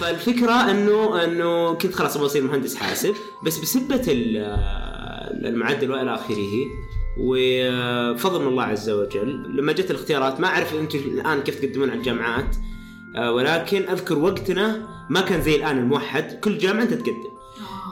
[0.00, 3.14] فالفكرة انه أنه كنت خلاص أبغى أصير مهندس حاسب
[3.46, 4.36] بس بسبة ال-
[5.46, 6.50] المعدل والى آخره
[7.18, 11.98] وفضل من الله عز وجل لما جت الاختيارات ما أعرف أنتم الآن كيف تقدمون على
[11.98, 12.56] الجامعات
[13.16, 17.32] آه، ولكن أذكر وقتنا ما كان زي الآن الموحد كل جامعة انت تقدم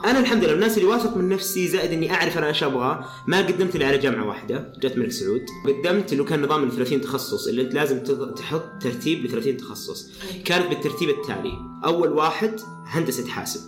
[0.04, 3.38] أنا الحمد لله الناس اللي واثق من نفسي زائد إني أعرف أنا إيش أبغى ما
[3.46, 5.40] قدمت لي على جامعة واحدة جت ملك سعود.
[5.66, 7.98] قدمت اللي كان نظام ال 30 تخصص اللي أنت لازم
[8.36, 10.10] تحط ترتيب ل 30 تخصص.
[10.44, 11.52] كانت بالترتيب التالي.
[11.84, 13.60] أول واحد هندسة حاسب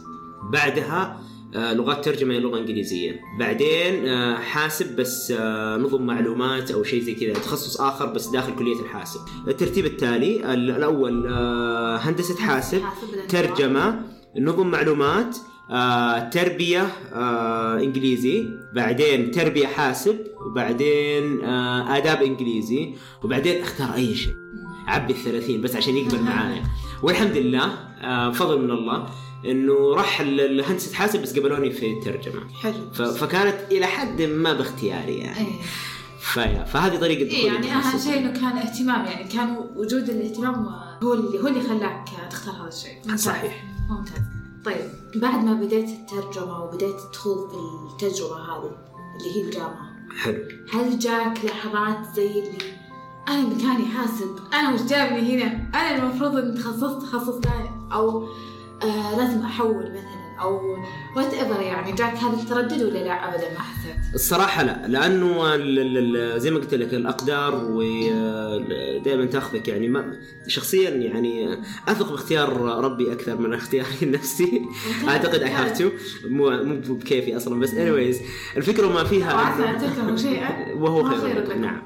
[0.53, 1.21] بعدها
[1.55, 3.21] آه، لغات ترجمة لغة إنجليزية.
[3.39, 8.55] بعدين آه، حاسب بس آه، نظم معلومات أو شيء زي كذا تخصص آخر بس داخل
[8.55, 9.21] كلية الحاسب.
[9.49, 11.27] الترتيب التالي ال- الأول
[12.01, 12.83] هندسة حاسب
[13.29, 14.01] ترجمة
[14.39, 15.37] نظم معلومات
[15.73, 24.35] آه، تربية آه، إنجليزي بعدين تربية حاسب وبعدين آه، آداب إنجليزي وبعدين أختار أي شيء.
[24.87, 26.63] عبي الثلاثين بس عشان يقبل معايا
[27.03, 27.65] والحمد لله
[28.01, 29.07] آه، فضل من الله
[29.47, 32.41] إنه راح ال- الهندسة حاسب بس قبلوني في الترجمة.
[32.63, 33.13] حلو.
[33.13, 35.47] فكانت إلى حد ما باختياري يعني.
[36.21, 37.99] فيا فهذه طريقة إيه دخولي يعني أهم.
[37.99, 40.67] شيء إنه كان اهتمام يعني كان وجود الاهتمام
[41.03, 43.17] هو اللي هو اللي خلاك تختار هذا الشيء.
[43.17, 43.65] صحيح.
[43.91, 44.23] ممتاز.
[44.65, 48.71] طيب بعد ما بديت الترجمة وبديت تدخل في التجربة هذه
[49.21, 50.39] اللي هي الجامعة حلو.
[50.73, 52.59] هل جاك لحظات زي اللي
[53.29, 58.29] أنا مكاني حاسب أنا وش جابني هنا أنا المفروض ان تخصصت تخصص ثاني أو
[58.83, 60.61] آه لازم أحول مثلا أو
[61.17, 64.15] whatever يعني جاك هذا التردد ولا لا؟ ابدا ما حسيت.
[64.15, 65.57] الصراحة لا لأنه
[66.39, 67.55] زي ما قلت لك الأقدار
[69.03, 74.63] ودائما تاخذك يعني ما شخصيا يعني أثق باختيار ربي أكثر من اختياري النفسي.
[75.09, 75.85] أعتقد I have to.
[76.27, 77.61] مو مو بكيفي أصلا.
[77.61, 78.23] بس anyways
[78.57, 81.61] الفكرة ما فيها وعسى ان إنه- تكرهوا شيئا وهو خير لكم.
[81.61, 81.83] نعم.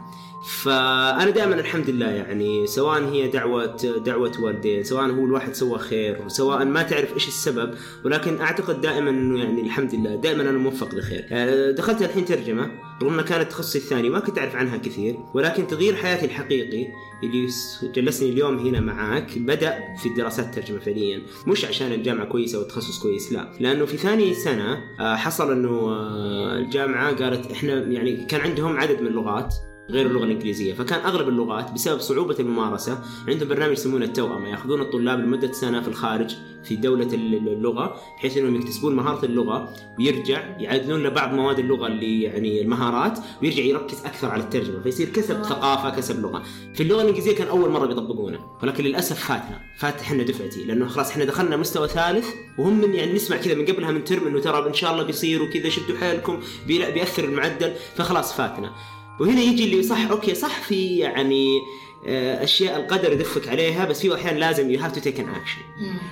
[0.47, 6.29] فأنا دائما الحمد لله يعني سواء هي دعوة دعوة والدين سواء هو الواحد سوى خير
[6.29, 10.95] سواء ما تعرف إيش السبب ولكن أعتقد دائما إنه يعني الحمد لله دائما أنا موفق
[10.95, 12.71] لخير يعني دخلت الحين ترجمة
[13.03, 16.87] رغم إنها كانت تخصصي الثاني ما كنت أعرف عنها كثير ولكن تغيير حياتي الحقيقي
[17.23, 17.49] اللي
[17.95, 21.23] جلسني اليوم هنا معاك بدأ في الدراسات الترجمه فعليا.
[21.47, 23.53] مش عشان الجامعة كويسة والتخصص كويس لا.
[23.61, 29.01] لأنه في ثاني سنة آه، حصل إنه آه، الجامعة قالت إحنا يعني كان عندهم عدد
[29.01, 29.55] من اللغات
[29.91, 30.75] غير اللغة الإنجليزية.
[30.75, 35.89] فكان أغلب اللغات بسبب صعوبة الممارسة عندهم برنامج يسمونه التوأمه يأخذون الطلاب لمدة سنة في
[35.89, 41.59] الخارج في دولة الل- اللغة بحيث إنهم يكتسبون مهارة اللغة ويرجع يعدلون له بعض مواد
[41.59, 46.43] اللغة اللي يعني المهارات ويرجع يركز أكثر على الترجمة فيصير كسب ثقافة كسب لغة.
[46.75, 51.11] في اللغة الإنجليزية كان أول مرة بيطبقونه ولكن للأسف فاتنا فات إحنا دفعتي لأنه خلاص
[51.11, 52.27] إحنا دخلنا مستوى ثالث
[52.59, 55.43] وهم من يعني نسمع كذا من قبلها من ترم انه ترى إن شاء الله بيصير
[55.43, 58.73] وكذا شدوا حيلكم بي- بيأثر المعدل فخلاص فاتنا.
[59.21, 61.61] وهنا يجي اللي صح okay صح في يعني
[62.07, 65.61] آه، أشياء القدر يدفك عليها بس في أحيان لازم you have to take an action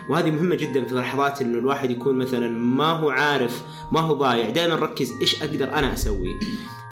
[0.08, 3.62] وهذه مهمة جدا في لحظات إنه الواحد يكون مثلا ما هو عارف
[3.92, 6.34] ما هو ضايع دائما ركز إيش أقدر أنا أسوي.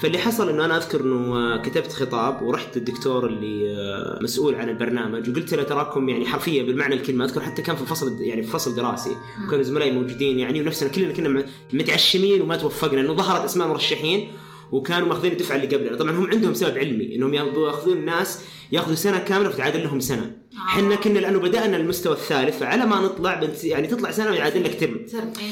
[0.00, 4.68] فاللي حصل إنه أنا أذكر إنه آه، كتبت خطاب ورحت للدكتور اللي آه، مسؤول عن
[4.68, 8.50] البرنامج وقلت له تراكم يعني حرفيا بالمعنى الكلمة أذكر حتى كان في فصل يعني في
[8.50, 9.16] فصل دراسي.
[9.46, 14.28] وكانوا زملائي موجودين يعني ونفسنا كلنا كنا متعشمين وما توفقنا انه ظهرت أسماء مرشحين.
[14.72, 15.96] وكانوا ماخذين الدفعه اللي قبلنا.
[15.96, 18.40] طبعا هم عندهم سبب علمي إنهم ياخذون ناس
[18.72, 20.36] ياخذوا سنة كاملة وتعادل لهم سنة.
[20.68, 24.80] إحنا كنا لأنه بدأنا المستوى الثالث فعلى ما نطلع بنت يعني تطلع سنة ويعادل لك
[24.80, 25.06] ترم.
[25.14, 25.50] إيه.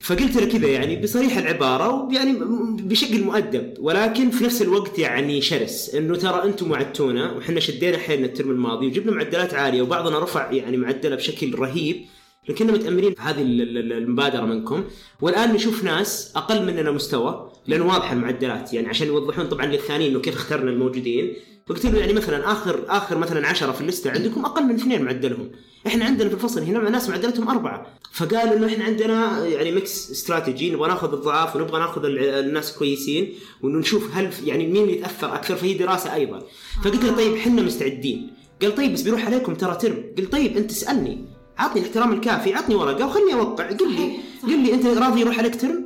[0.00, 2.38] فقلت له كذا يعني بصريح العبارة ويعني
[2.82, 3.74] بشكل مؤدب.
[3.78, 5.94] ولكن في نفس الوقت يعني شرس.
[5.94, 10.76] إنه ترى أنتم وعدتونا وحنا شدينا حيلنا الترم الماضي وجبنا معدلات عالية وبعضنا رفع يعني
[10.76, 12.04] معدلة بشكل رهيب.
[12.48, 14.84] لكننا متاملين في هذه ال- ال- المبادرة منكم.
[15.20, 17.45] والآن نشوف ناس أقل مننا مستوى.
[17.68, 21.32] لأنه واضحة المعدلات يعني عشان يوضحون طبعا للثانيين إنه كيف اخترنا الموجودين.
[21.66, 25.50] فقلت له يعني مثلا آخر آخر مثلا عشرة في اللستة عندكم أقل من اثنين معدلهم.
[25.86, 27.86] إحنا عندنا في الفصل هنا مع ناس معدلتهم أربعة.
[28.12, 33.32] فقال إنه إحنا عندنا يعني ميكس استراتيجي نبغى نأخذ الضعاف ونبغى نأخذ ال- الناس كويسين
[33.62, 36.42] وانه نشوف هل يعني مين يتأثر أكثر فهي دراسة أيضا.
[36.84, 38.30] فقلت له طيب إحنا مستعدين.
[38.62, 40.04] قال طيب بس بيروح عليكم ترى ترم.
[40.18, 41.24] قلت طيب أنت تسالني
[41.58, 43.70] عطني الاحترام الكافي عطني ورقة وخلني أوقع.
[43.70, 44.10] قل لي
[44.42, 45.85] قل لي أنت راضي يروح عليك ترم؟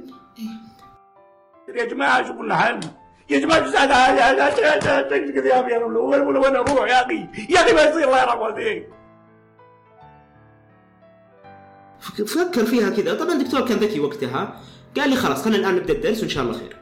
[1.77, 2.81] يا جماعة شوفوا لنا حل
[3.31, 8.23] يا جماعة هذا تقدر يا ابي وين أروح يا أخي يا أخي ما يصير الله
[8.23, 8.89] يرحم والديك
[12.01, 14.61] فك- فكر فيها كذا طبعا الدكتور كان ذكي وقتها
[14.97, 16.77] قال لي خلاص خلينا الان نبدا الدرس وان شاء الله خير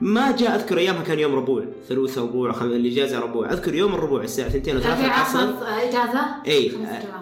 [0.00, 2.50] ما جاء اذكر ايامها كان يوم ربوع ثلوث ربوع.
[2.62, 6.72] الاجازه ربوع اذكر يوم الربوع الساعة 2 و 3 في العصر عصر اجازه اي.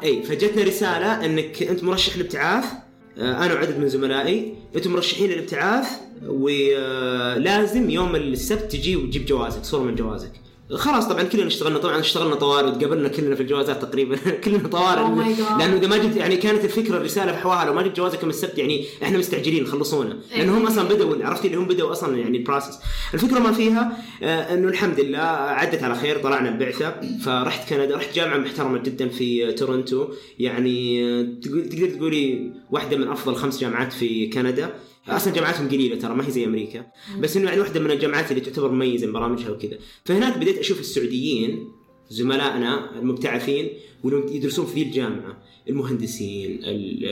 [0.03, 2.77] اي فجتنا رساله انك انت مرشح للابتعاث آه،
[3.19, 5.87] أنا وعدد من زملائي أنتم مرشحين للابتعاث
[6.27, 10.33] ولازم يوم السبت تجي وتجيب جوازك صورة من جوازك.
[10.71, 15.03] خلاص طبعا كلنا اشتغلنا طبعا اشتغلنا طوارئ وتقابلنا كلنا في الجوازات تقريبا كلنا طوارئ.
[15.03, 15.59] Oh.
[15.59, 18.31] لأنه إذا ما جبت يعني كانت الفكرة الرسالة في حواها لو ما جبت جوازك يوم
[18.31, 20.17] السبت يعني إحنا مستعجلين خلصونا.
[20.37, 22.79] لأنه هم أصلا بدوا عرفتي اللي هم بدوا أصلا يعني ال process
[23.15, 26.95] الفكرة ما فيها آه إنه الحمد لله عدت على خير طلعنا البعثه
[27.25, 30.09] فرحت كندا رحت جامعة محترمة جدا في تورنتو.
[30.39, 34.75] يعني آه، تقدر تقولي واحدة من أفضل خمس جامعات في كندا.
[35.09, 36.87] أصلا جامعاتهم قليلة ترى ما هي زي أمريكا.
[37.21, 39.79] بس إنه يعني واحدة من الجامعات اللي تعتبر مميزة برامجها وكذا.
[40.05, 41.69] فهناك بديت أشوف السعوديين
[42.11, 43.69] زملائنا المبتعثين
[44.05, 45.43] واللي يدرسون في الجامعة.
[45.69, 47.05] المهندسين ال-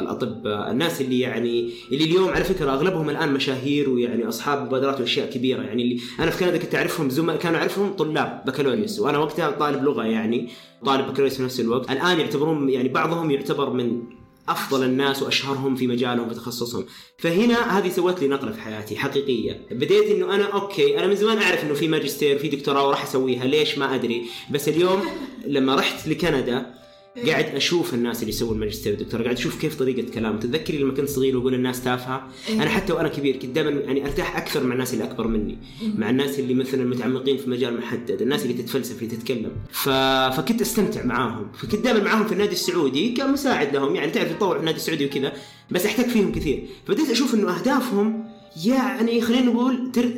[0.00, 5.30] الأطباء الناس اللي يعني اللي اليوم على فكرة أغلبهم الآن مشاهير ويعني أصحاب مبادرات وأشياء
[5.30, 5.62] كبيرة.
[5.62, 8.98] يعني اللي أنا في كندا كنت أعرفهم زملاء كانوا أعرفهم طلاب بكالوريوس.
[9.00, 10.48] وأنا وقتها طالب لغة يعني
[10.86, 11.90] طالب بكالوريوس في نفس الوقت.
[11.90, 14.02] الآن يعتبرون يعني بعضهم يعتبر من
[14.48, 16.86] أفضل الناس وأشهرهم في مجالهم في تخصصهم
[17.18, 19.66] فهنا هذه سوت لي نقلة في حياتي حقيقية.
[19.70, 23.44] بديت إنه أنا okay أنا من زمان أعرف إنه في ماجستير في دكتوراه وراح أسويها
[23.44, 25.02] ليش ما أدري؟ بس اليوم
[25.46, 26.81] لما رحت لكندا
[27.16, 30.38] قاعد أشوف الناس اللي يسوون ماجستير ودكتوراه قاعد أشوف كيف طريقة كلام.
[30.38, 34.36] تتذكري لما كنت صغير وأقول الناس تافهة؟ أنا حتى وأنا كبير كنت دائما يعني أرتاح
[34.36, 35.58] أكثر مع الناس اللي أكبر مني.
[35.98, 39.52] مع الناس اللي مثلا متعمقين في مجال محدد الناس اللي تتفلسف اللي تتكلم.
[39.70, 39.88] ف...
[40.36, 41.52] فكنت أستمتع معاهم.
[41.52, 43.94] فكنت دائما معاهم في النادي السعودي كمساعد لهم.
[43.96, 45.32] يعني تعرف يتطوع في النادي السعودي وكذا
[45.70, 46.66] بس أحتك فيهم كثير.
[46.86, 48.24] فبديت أشوف إنه أهدافهم
[48.64, 50.10] يعني خلينا نقول تر...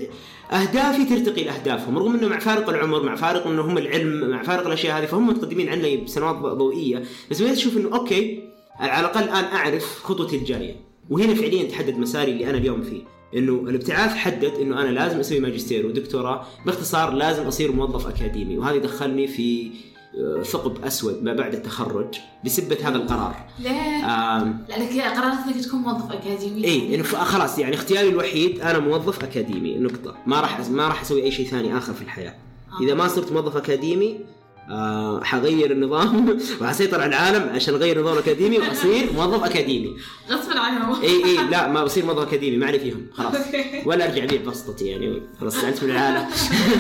[0.52, 4.66] أهدافي ترتقي لأهدافهم رغم إنه مع فارق العمر مع فارق إنه هم العلم مع فارق
[4.66, 7.02] الأشياء هذه فهم متقدمين عني بسنوات ضوئية.
[7.30, 8.42] بس بديت أشوف إنه أوكي
[8.78, 10.76] على الأقل الآن أعرف خطوتي الجايه
[11.10, 13.02] وهنا فعليا تحدد مساري اللي أنا اليوم فيه.
[13.36, 16.46] إنه الابتعاث حدد إنه أنا لازم أسوي ماجستير ودكتوراه.
[16.66, 18.58] باختصار لازم أصير موظف أكاديمي.
[18.58, 19.70] وهذا دخلني في
[20.44, 22.06] ثقب أسود ما بعد التخرج
[22.44, 23.36] بسبة هذا القرار.
[23.58, 26.64] ليه؟ آم، لانك قررت إنك تكون موظف أكاديمي.
[26.64, 30.16] اي انه ف- خلاص يعني اختياري الوحيد أنا موظف أكاديمي نقطة.
[30.26, 32.34] ما راح ما راح أسوي أي شيء ثاني آخر في الحياة.
[32.82, 34.20] إذا ما صرت موظف أكاديمي
[34.70, 36.38] آه حغير النظام.
[36.60, 39.96] وحسيطر على العالم عشان أغير النظام الاكاديمي وأصير موظف أكاديمي.
[40.30, 41.02] غصبا عنهم.
[41.02, 43.34] إي إي لا ما بصير موظف أكاديمي ما علي فيهم خلاص.
[43.84, 46.26] ولا أرجع أبيع بسطتي يعني خلاص زعلت من العالم.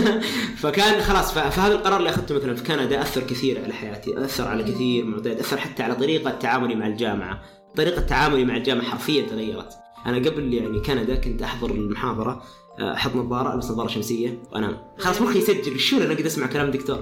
[0.62, 4.62] فكان خلاص فهذا القرار اللي أخذته مثلا في كندا أثر كثير على حياتي أثر على
[4.62, 7.42] كثير من المعطيات أثر حتى على طريقة تعاملي مع الجامعة.
[7.76, 9.68] طريقة تعاملي مع الجامعة حرفيا تغيرت.
[10.06, 12.42] أنا قبل يعني كندا كنت أحضر المحاضرة
[12.80, 14.38] أحط نظاره البس نظاره شمسية.
[14.52, 15.78] وانام خلاص مخي يسجل.
[15.78, 16.98] شو أنا قاعد أسمع كلام دكتور؟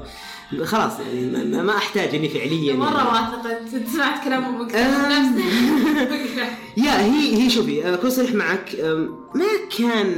[0.64, 2.74] خلاص يعني ما- أحتاج إني فعليا.
[2.74, 4.74] مرة واثقه أنت سمعت كلام أمك
[6.84, 8.76] يا هي هي شوفي اكون صريح معك
[9.34, 9.44] ما
[9.78, 10.12] كان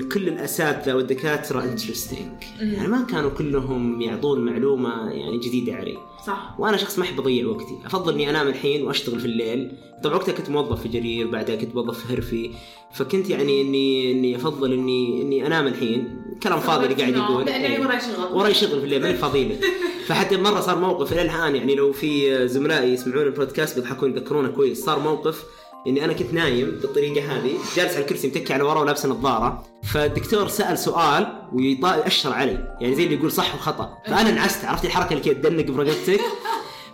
[0.00, 5.96] كل الأساتذة والدكاترة انترستنج يعني ما كانوا كلهم يعطون معلومة يعني جديدة علي.
[6.26, 6.54] صح.
[6.58, 7.78] وأنا شخص ما أحب أضيع وقتي.
[7.86, 9.72] أفضل إني أنام الحين وأشتغل في الليل.
[10.02, 12.50] طبعا وقتها كنت موظف في جرير بعدها كنت موظف في هرفي.
[12.92, 16.22] فكنت يعني إني إني أفضل إني إني أنام الحين.
[16.42, 17.44] كلام فاضي اللي قاعد يقول.
[17.44, 17.80] لاني إيه.
[17.80, 18.36] وراي شغل.
[18.36, 19.56] وراي شغل في الليل ماني فاضي له
[20.06, 24.84] فحتى مرة صار موقف إلى الآن يعني لو في زملائي يسمعون البودكاست بيضحكون يذكرونه كويس.
[24.84, 25.44] صار موقف
[25.86, 30.48] اني أنا كنت نايم بالطريقة هذه جالس على الكرسي متكي على ورا ولابس نظاره فالدكتور
[30.48, 33.98] سأل سؤال ويأشر علي يعني زي اللي يقول صح وخطأ.
[34.06, 36.20] فأنا انعست عرفت الحركة اللي كذا تدنق برقبتك؟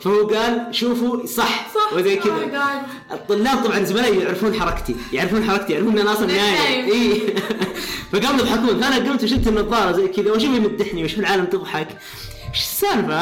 [0.01, 1.93] فهو قال شوفوا صح صح.
[1.97, 2.83] وزي Oh كذا.
[3.13, 6.55] الطلاب طبعا زملائي يعرفون حركتي يعرفون حركتي يعرفون ان أنا أصلا نايم.
[6.55, 6.93] نايم.
[6.93, 7.21] إي.
[8.13, 8.81] فقاموا يضحكون.
[8.81, 11.89] فأنا قمت وشلت النظارة زي كذا واشوف يمدحني؟ واشوف العالم تضحك؟
[12.55, 13.21] إيش السالفة؟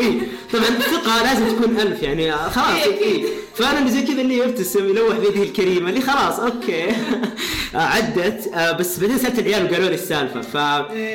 [0.00, 0.20] إيه.
[0.52, 3.24] طبعا الثقه لازم تكون ألف يعني خلاص إيه.
[3.54, 6.86] فأنا اللي زي كذا اللي يبتسم يلوح بيده الكريمة اللي خلاص okay.
[7.74, 8.50] عدت.
[8.54, 10.56] آه، بس بعدين سألت العيال وقالوا لي السالفة ف...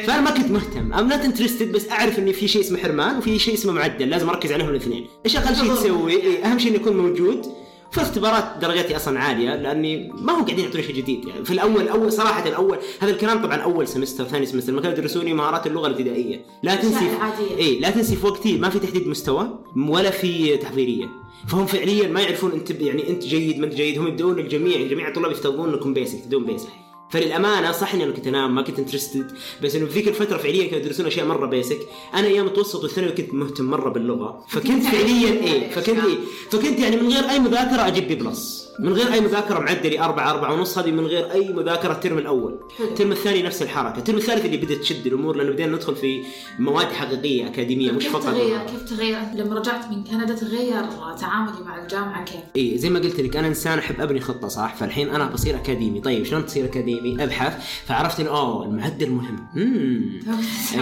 [0.07, 0.93] فأنا ما كنت مهتم.
[0.93, 4.29] I'm not interested بس أعرف ان في شيء اسمه حرمان وفي شيء اسمه معدل لازم
[4.29, 5.07] أركز عليهم الاثنين.
[5.25, 7.45] إيش أقل شيء تسوي؟ إيه، أهم شيء إنه يكون موجود.
[7.91, 11.25] في اختبارات درجاتي أصلا عالية لأني ما هم قاعدين يعطوني شيء جديد.
[11.25, 14.97] يعني في الأول أول صراحة الأول هذا الكلام طبعا أول semester ثاني semester ما كانوا
[14.97, 16.45] يدرسوني مهارات اللغة الابتدائية.
[16.63, 17.09] لا تنسي.
[17.57, 21.09] اي لا تنسي في وقتي ما في تحديد مستوى ولا في تحضيرية.
[21.47, 23.99] فهم فعليا ما يعرفون أنت يعني أنت جيد ما أنت جيد.
[23.99, 26.69] هم يبدون الجميع جميع الطلاب يفترضون إنكم basic تبدون basic
[27.09, 29.31] فللأمانة صح إني أنا كنت أنام ما كنت interested
[29.63, 31.79] بس إنه في ذيك الفترة فعليا كانوا يدرسون أشياء مرة basic
[32.13, 34.45] أنا أيام المتوسط والثانوي كنت مهتم مرة باللغة.
[34.49, 36.17] فكنت فعليا إيه فكنت إيه
[36.51, 40.31] فكنت يعني من غير أي مذاكرة أجيب B plus من غير أي مذاكرة معدلي أربعة
[40.31, 42.59] أربعة ونص هذه من غير أي مذاكرة الترم الأول.
[42.79, 43.97] الترم الثاني نفس الحركة.
[43.97, 46.23] الترم الثالث اللي بدأت تشد الأمور لأنه بدينا ندخل في
[46.59, 50.83] مواد حقيقية أكاديمية مش كيف فقط تغير؟ كيف تغير؟ لما رجعت من كندا تغير
[51.19, 54.75] تعاملي مع الجامعة كيف؟ اي زي ما قلت لك أنا إنسان أحب أبني خطة صح؟
[54.75, 55.99] فالحين أنا بصير أكاديمي.
[56.01, 57.53] طيب شلون تصير أكاديمي؟ ابحث
[57.85, 60.19] فعرفت إنه أوه المعدل مهم امم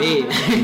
[0.02, 0.24] اي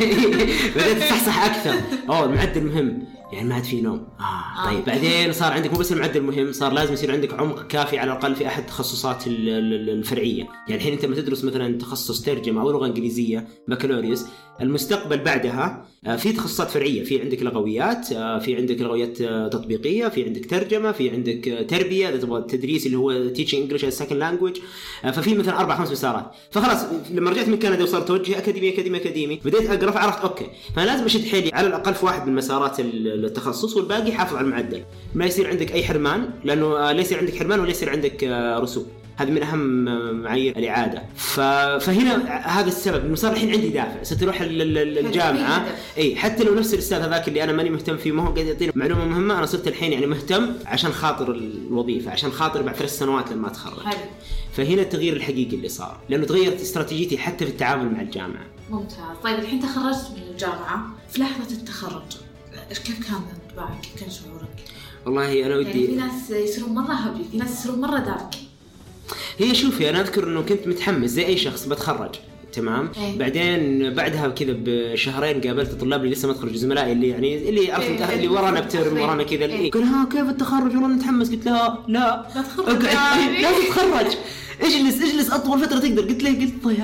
[0.76, 1.76] بدأت تصحصح أكثر.
[2.10, 4.08] أوه المعدل مهم يعني ما عاد في نوم.
[4.20, 4.86] آه طيب.
[4.86, 8.36] بعدين صار عندك مو بس المعدل مهم صار لازم يصير عندك عمق كافي على الأقل
[8.36, 10.44] في أحد التخصصات ال- ال- الفرعية.
[10.44, 14.26] يعني الحين أنت لما تدرس مثلا تخصص ترجمة أو لغة إنجليزية بكالوريوس
[14.62, 17.04] المستقبل بعدها آه، في تخصصات فرعية.
[17.04, 21.62] في عندك لغويات آه، في عندك لغويات آه، تطبيقية في عندك ترجمة في عندك آه،
[21.62, 24.60] تربية إذا تبغى تدريس اللي هو English as second language.
[25.06, 26.32] آه، ففي مثلا أربع خمس مسارات.
[26.52, 30.46] فخلاص لما رجعت من كندا وصار توجهي أكاديمي أكاديمي أكاديمي بديت أقرأ فعرفت أوكي.
[30.76, 34.46] فأنا لازم أشد حيلي على الأقل في واحد من مسارات ال- التخصص والباقي حافظ على
[34.46, 34.84] المعدل.
[35.16, 38.60] ما يصير عندك أي حرمان لأنه آه، لا يصير عندك حرمان ولا يصير عندك آه،
[38.60, 38.88] رسوب.
[39.18, 41.04] هذه من أهم آه، معايير الإعادة.
[41.80, 43.06] فهنا هذا السبب.
[43.06, 44.44] انه صار الحين عندي دافع.
[44.44, 45.66] ال- ال- الجامعة.
[45.98, 48.72] إي حتى لو نفس الأستاذ هذاك اللي أنا ماني مهتم فيه ما هو قاعد يعطيني
[48.76, 53.32] معلومة مهمة أنا صرت الحين يعني مهتم عشان خاطر الوظيفة عشان خاطر بعد ثلاث سنوات
[53.32, 53.84] لما أتخرج.
[53.86, 53.98] حلو.
[54.54, 56.00] فهنا التغيير الحقيقي اللي صار.
[56.10, 58.46] لأنه تغيرت استراتيجيتي حتى في التعامل مع الجامعة.
[58.70, 58.96] ممتاز.
[59.24, 62.02] طيب الحين تخرجت من الجامعة في لحظة التخرج
[62.80, 64.64] كيف كان انطباعك؟ كيف كان شعورك؟
[65.06, 68.36] والله أنا يعني في ودي ناس يصيرون مرة هبي في ناس يصيرون مرة دارك
[69.38, 72.16] هي شوفي أنا أذكر إنه كنت متحمس زي أي شخص بتخرج
[72.54, 73.18] تمام إيه.
[73.18, 77.90] بعدين بعدها كذا بشهرين قابلت الطلاب اللي لسه ما تخرجوا زملائي اللي يعني اللي عرفت
[77.90, 78.16] إيه.
[78.16, 79.68] اللي ورانا بترم ورانا كذا اللي إيه.
[79.68, 83.38] يقول ها كيف التخرج والله متحمس قلت لها لا لا تخرج يعني.
[83.38, 84.18] إيه، لا تتخرج
[84.62, 86.78] اجلس اجلس أطول فترة تقدر قلت له قلت طيب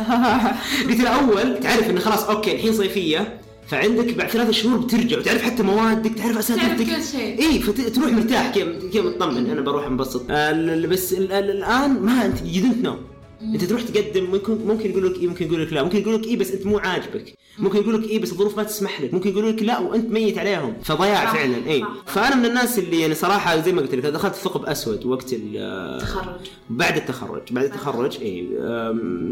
[0.89, 5.41] قلت له أول تعرف إنه خلاص okay الحين صيفية فعندك بعد ثلاث شهور بترجع وتعرف
[5.41, 6.87] حتى موادك تعرف أساتذتك.
[6.87, 7.39] تعرف كل شيء.
[7.39, 10.25] إي فتروح مرتاح كذا كذا مطمن أنا بروح أنبسط.
[10.29, 12.95] آه، ال- بس ال- ال- الآن ما أنت you don't know
[13.41, 15.83] انت تروح تقدم ممكن ممكن يقول لك اي ممكن يقول لك لا.
[15.83, 17.33] ممكن يقول لك اي بس انت مو عاجبك.
[17.59, 19.13] ممكن يقول لك اي بس الظروف ما تسمح لك.
[19.13, 20.73] ممكن يقول لك لا وانت ميت عليهم.
[20.83, 21.83] فضياع فعلا اي.
[22.05, 26.01] فأنا من الناس اللي يعني صراحة زي ما قلت لك دخلت ثقب أسود وقت ال-
[26.01, 26.47] تخرج.
[26.69, 27.41] بعد التخرج.
[27.51, 28.47] بعد التخرج اي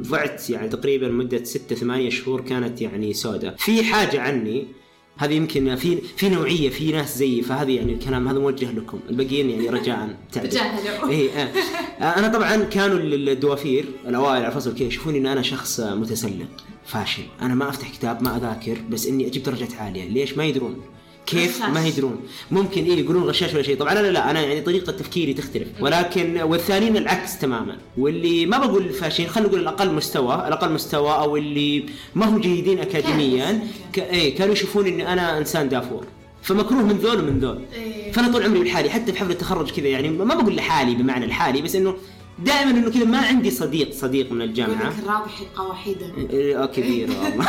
[0.09, 4.67] ضعت يعني تقريبا مدة ستة ثمانية شهور كانت يعني سوداء في حاجة عني
[5.17, 8.99] هذه يمكن في في نوعية في ناس زيي فهذه يعني الكلام هذا موجه لكم.
[9.09, 11.09] الباقيين يعني رجاء تجاهلوا.
[11.09, 11.51] اي آه.
[11.99, 16.47] آه، أنا طبعا كانوا ال- الدوافير الأوائل على الفصل كذا يشوفوني إن أنا شخص متسلق
[16.85, 17.23] فاشل.
[17.41, 20.09] أنا ما أفتح كتاب ما أذاكر بس إني أجيب درجات عالية.
[20.09, 20.81] ليش؟ ما يدرون.
[21.25, 21.69] كيف غشاش.
[21.69, 22.19] ما يدرون.
[22.51, 23.77] ممكن إيه يقولون غشاش ولا شيء.
[23.77, 25.67] طبعا أنا لا أنا يعني طريقة تفكيري تختلف.
[25.79, 27.77] ولكن والثانيين العكس تماما.
[27.97, 31.85] واللي ما بقول فاشلين خلينا نقول الأقل مستوى الأقل مستوى أو اللي
[32.15, 33.99] ما هم جيدين اكاديميا ك...
[33.99, 36.05] إيه كانوا يشوفون إني أنا إنسان دافور.
[36.43, 37.59] فمكروه من ذول ومن ذول.
[37.73, 38.11] إيه.
[38.11, 41.61] فأنا طول عمري لحالي حتى في حفلة التخرج كذا يعني ما بقول لحالي بمعنى الحالي
[41.61, 41.95] بس إنه
[42.39, 44.93] دائما إنه كذا ما عندي صديق صديق من الجامعة.
[45.03, 47.45] الرابح يبقى وحيدا إيه، كبير والله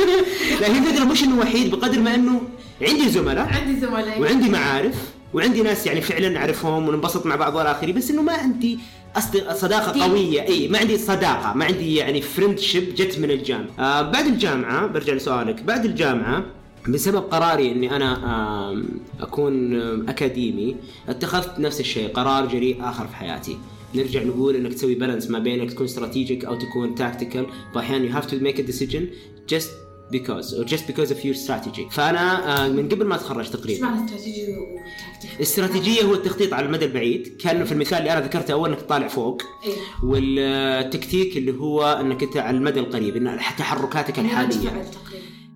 [0.60, 2.40] لا هي الفكرة مش إنه وحيد بقدر ما إنه
[2.82, 3.46] عندي زملاء.
[3.48, 4.20] عندي زملاء.
[4.20, 4.94] وعندي معارف.
[5.34, 8.78] وعندي ناس يعني فعلا أعرفهم وننبسط مع بعض والى اخره بس إنه ما عندي
[9.16, 10.42] أصدق صداقة دي- قوية.
[10.42, 11.52] إي ما عندي صداقة.
[11.54, 13.68] ما عندي يعني فريندشيب جت من الجامعة.
[13.78, 15.62] آه بعد الجامعة برجع لسؤالك.
[15.62, 16.44] بعد الجامعة
[16.88, 18.82] بسبب قراري إني أنا
[19.20, 19.74] أكون
[20.08, 20.76] أكاديمي
[21.08, 23.56] اتخذت نفس الشيء قرار جريء آخر في حياتي.
[23.94, 28.10] نرجع نقول إنك تسوي balance ما بين انك تكون strategic أو تكون tactical فاحيانا you
[28.12, 29.06] have to make a decision
[29.48, 29.70] just
[30.10, 31.90] because or just because of your strategy.
[31.90, 34.46] فأنا آه، من قبل ما أتخرج إيش تقريبا معنى استراتيجي؟
[35.36, 37.36] الاستراتيجيه هو التخطيط على المدى البعيد.
[37.40, 39.42] كان في المثال اللي أنا ذكرته أول إنك تطالع فوق.
[39.66, 39.72] إيه.
[40.02, 44.90] والتكتيك اللي هو إنك أنت على المدى القريب إن تحركاتك يعني الحالية.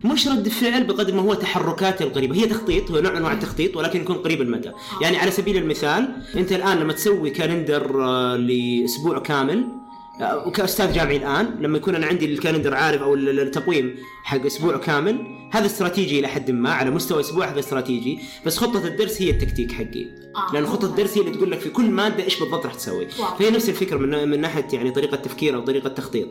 [0.04, 2.36] مش رد فعل بقدر ما هو تحركات القريبة.
[2.36, 4.70] هي تخطيط هو نوع من أنواع التخطيط ولكن يكون قريب المدى.
[5.02, 9.83] يعني على سبيل المثال أنت الآن لما تسوي calendar آه، لأسبوع كامل
[10.20, 14.46] آه، وكاستاذ جامعي الآن لما يكون أنا عندي ال calendar عارف أو ال- التقويم حق
[14.46, 19.22] أسبوع كامل هذا استراتيجي إلى حد ما على مستوى أسبوع هذا استراتيجي بس خطة الدرس
[19.22, 20.04] هي التكتيك حقي
[20.36, 20.54] آه.
[20.54, 23.36] لأن خطة الدرس هي اللي تقول لك في كل مادة إيش بالضبط راح تسوي واو.
[23.38, 26.28] فهي نفس الفكرة من من ناحية يعني طريقة تفكير أو طريقة تخطيط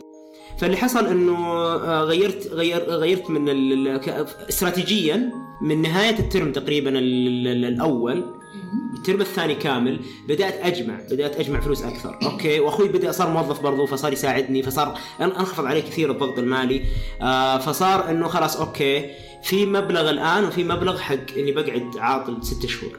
[0.58, 3.48] فاللي حصل إنه آه، غيرت غير غيرت من
[4.48, 5.30] استراتيجيا
[5.62, 8.24] من نهاية الترم تقريبا ال- ال- الأول
[8.96, 12.18] الترم الثاني كامل بدأت أجمع بدأت أجمع فلوس أكثر.
[12.22, 16.84] أوكي وأخوي بدأ صار موظف برضو فصار يساعدني فصار أنخفض عليه كثير الضغط المالي.
[17.22, 19.10] آه فصار إنه خلاص أوكي
[19.42, 22.98] في مبلغ الآن وفي مبلغ حق إني بقعد عاطل ست شهور.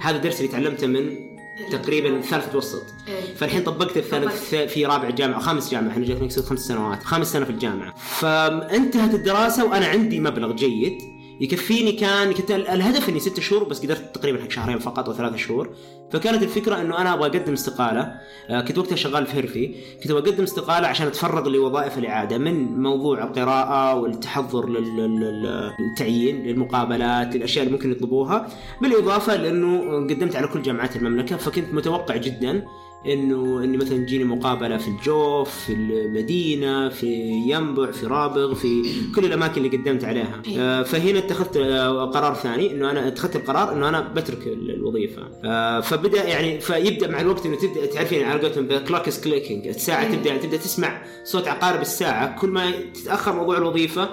[0.00, 1.34] هذا الدرس اللي تعلمته من
[1.72, 3.34] تقريبا ثالث متوسط إيه.
[3.34, 7.50] فالحين طبقت الثالث في رابع جامعة خامس جامعة إحنا جاتنا خمس سنوات خامس سنة في
[7.50, 7.94] الجامعة.
[7.96, 11.13] فانتهت الدراسة وأنا عندي مبلغ جيد.
[11.40, 15.14] يكفيني كان كنت ال- الهدف إني ست شهور بس قدرت تقريبا حق شهرين فقط أو
[15.14, 15.70] ثلاثة شهور.
[16.12, 18.12] فكانت الفكرة إنه أنا أبغى أقدم استقالة.
[18.50, 22.38] آه، كنت وقتها شغال في هرفي كنت أبغى أقدم استقالة عشان أتفرغ لوظائف الإعادة.
[22.38, 28.46] من موضوع القراءة والتحضر لل- لل- للتعيين للمقابلات للأشياء اللي ممكن يطلبوها.
[28.82, 32.64] بالإضافة لأنه قدمت على كل جامعات المملكة فكنت متوقع جدا
[33.06, 37.06] إنه إني مثلا تجيني مقابلة في الجوف في المدينة في
[37.48, 38.82] ينبع في رابغ في
[39.14, 40.42] كل الأماكن اللي قدمت عليها.
[40.58, 45.22] آه، فهنا اتخذت آه، قرار ثاني إنه أنا اتخذت القرار إنه أنا بترك ال- الوظيفة.
[45.44, 49.66] آه، فبدأ يعني فيبدأ مع الوقت إنه تبدأ تعرفين على قولتهم the clock is clicking
[49.66, 52.38] الساعة تبدأ تبدأ تسمع صوت عقارب الساعة.
[52.40, 54.08] كل ما تتأخر موضوع الوظيفة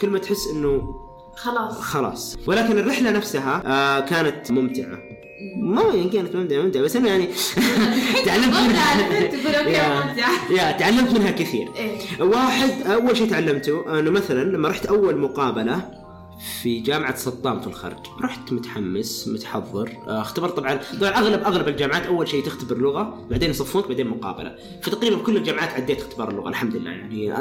[0.00, 1.00] كل ما تحس إنه
[1.36, 1.80] خلاص.
[1.80, 2.36] خلاص.
[2.46, 3.60] ولكن الرحلة نفسها
[4.00, 4.98] كانت ممتعة.
[5.56, 7.28] ما يعني كانت ممتعه ممتعه بس أنا يعني
[8.24, 10.52] تعلمت منها تقول أوكي يا- ممتعة.
[10.52, 11.98] يا تعلمت منها كثير إيه.
[12.22, 16.03] واحد أول شيء تعلمته أنه مثلا لما رحت أول مقابلة
[16.62, 17.96] في جامعة سطام في الخرج.
[18.22, 19.90] رحت متحمس متحضر.
[20.08, 24.54] آه، اختبرت طبعا طبعا أغلب أغلب الجامعات أول شيء تختبر لغة بعدين يصفونك بعدين مقابلة.
[24.82, 27.34] فتقريبا كل الجامعات عديت اختبار اللغة الحمد لله يعني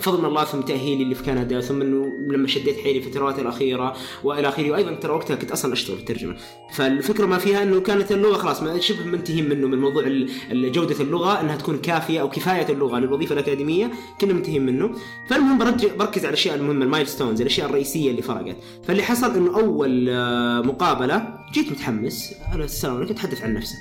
[0.00, 3.38] فضل من الله ثم تأهيلي اللي في كندا ثم إنه لما شديت حيلي في الفترات
[3.38, 4.70] الأخيرة وإلى آخره.
[4.70, 6.36] وأيضا ترى وقتها كنت أصلا اشتغل في الترجمة.
[6.74, 10.72] فالفكرة ما فيها إنه كانت اللغة خلاص ما شبه منتهين منه من موضوع ال- ال-
[10.72, 13.90] جودة اللغة إنها تكون كافية أو كفاية اللغة للوظيفة الأكاديمية
[14.20, 14.90] كنا منتهين منه.
[15.28, 15.58] فالمهم
[15.98, 18.56] بركز على الأشياء المهمة ال milestones الأشياء الرئيسية اللي فرقت
[18.86, 22.34] فاللي حصل إنه أول آه، مقابلة جيت متحمس.
[22.52, 23.78] أنا السلام عليكم تحدث عن نفسك.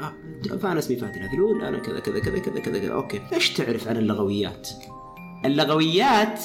[0.00, 2.92] آه، فأنا اسمي فهد الهذلول أنا كذا كذا كذا كذا كذا كذا.
[2.92, 3.20] أوكي.
[3.32, 4.68] إيش تعرف عن اللغويات؟
[5.44, 6.40] اللغويات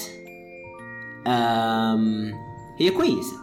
[1.27, 2.33] آم
[2.79, 3.37] هي كويسة.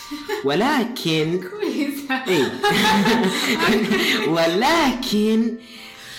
[0.44, 2.14] ولكن كويسة.
[2.28, 2.46] إي.
[4.34, 5.56] ولكن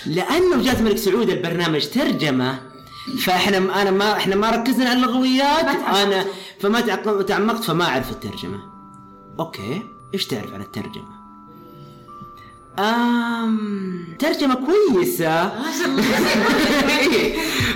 [0.05, 2.59] لأنه جات الملك سعود البرنامج ترجمة
[3.25, 5.65] فإحنا أنا ما إحنا ما ركزنا على اللغويات.
[5.75, 6.25] أنا
[6.63, 6.81] فما
[7.21, 8.59] تعمقت فما أعرف الترجمة.
[9.39, 9.81] أوكي
[10.13, 11.23] إيش تعرف عن الترجمة؟
[12.79, 15.45] آم ترجمة كويسة.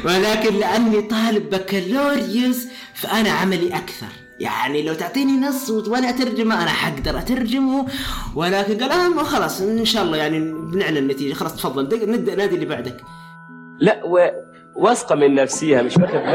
[0.06, 2.66] ولكن لأني طالب بكالوريوس
[2.96, 4.08] فأنا عملي أكثر.
[4.40, 7.88] يعني لو تعطيني نص وأنا أترجمه أنا حقدر أترجمه.
[8.36, 11.34] ولكن قال آه ما خلاص إن شاء الله يعني بنعلن النتيجة.
[11.34, 13.02] خلاص تفضل نبدأ نادي اللي بعدك.
[13.80, 14.30] لا و...
[14.78, 16.28] واثقة من نفسها مش واخد بالك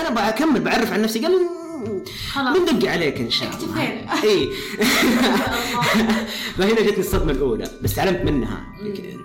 [0.00, 1.18] أنا بكمل بعرف عن نفسي.
[1.26, 1.32] قال
[2.32, 2.58] خلاص.
[2.58, 3.58] بندق عليك إن شاء الله.
[3.58, 4.48] اكتفينا اي
[6.58, 8.64] فهنا جتني الصدمة الأولى بس تعلمت منها.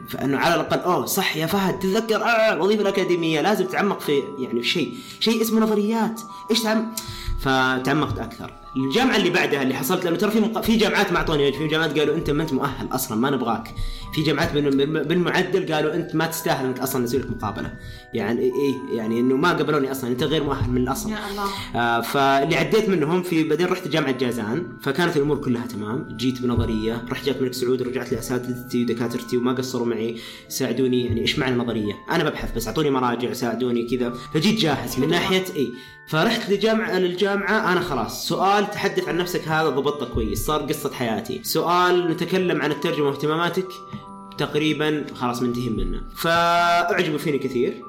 [0.10, 4.62] فأنه على الأقل أوه صح يا فهد تتذكر آه الوظيفه الأكاديمية لازم تتعمق في يعني
[4.62, 6.22] في شيء شيء اسمه نظريات.
[6.52, 6.94] إيش تعم
[7.40, 8.52] فتعمقت أكثر.
[8.86, 10.62] الجامعة اللي بعدها اللي حصلت لأنه ترى في مق...
[10.62, 13.74] في جامعات ما اعطوني في جامعات قالوا أنت ما أنت مؤهل أصلا ما نبغاك.
[14.14, 17.74] في جامعات بال- بالمعدل قالوا أنت ما تستاهل إنك أصلا نسوي لك مقابلة.
[18.14, 21.12] يعني إيه يعني إنه ما قبلوني أصلا أنت غير مؤهل من الأصل.
[21.12, 21.46] يا الله.
[21.76, 26.08] آه فاللي عديت منهم في بعدين رحت جامعة جازان فكانت الأمور كلها تمام.
[26.18, 30.18] جيت بنظرية رحت جات الملك سعود رجعت لأساتذتي ودكاترتي وما قصروا معي
[30.50, 34.14] ساعدوني يعني إيش معنى نظرية؟ أنا ببحث بس أعطوني مراجع ساعدوني كذا.
[34.34, 35.72] فجيت جاهز من ناحية اي
[36.08, 38.28] فرحت لجامعة للجامعه أنا خلاص.
[38.28, 41.43] سؤال تحدث عن نفسك هذا ضبطته كويس صار قصة حياتي.
[41.43, 43.68] سؤال نتكلم عن الترجمة واهتماماتك
[44.38, 46.01] تقريبا خلاص منتهين منه.
[46.15, 47.82] فأعجبوا فيني كثير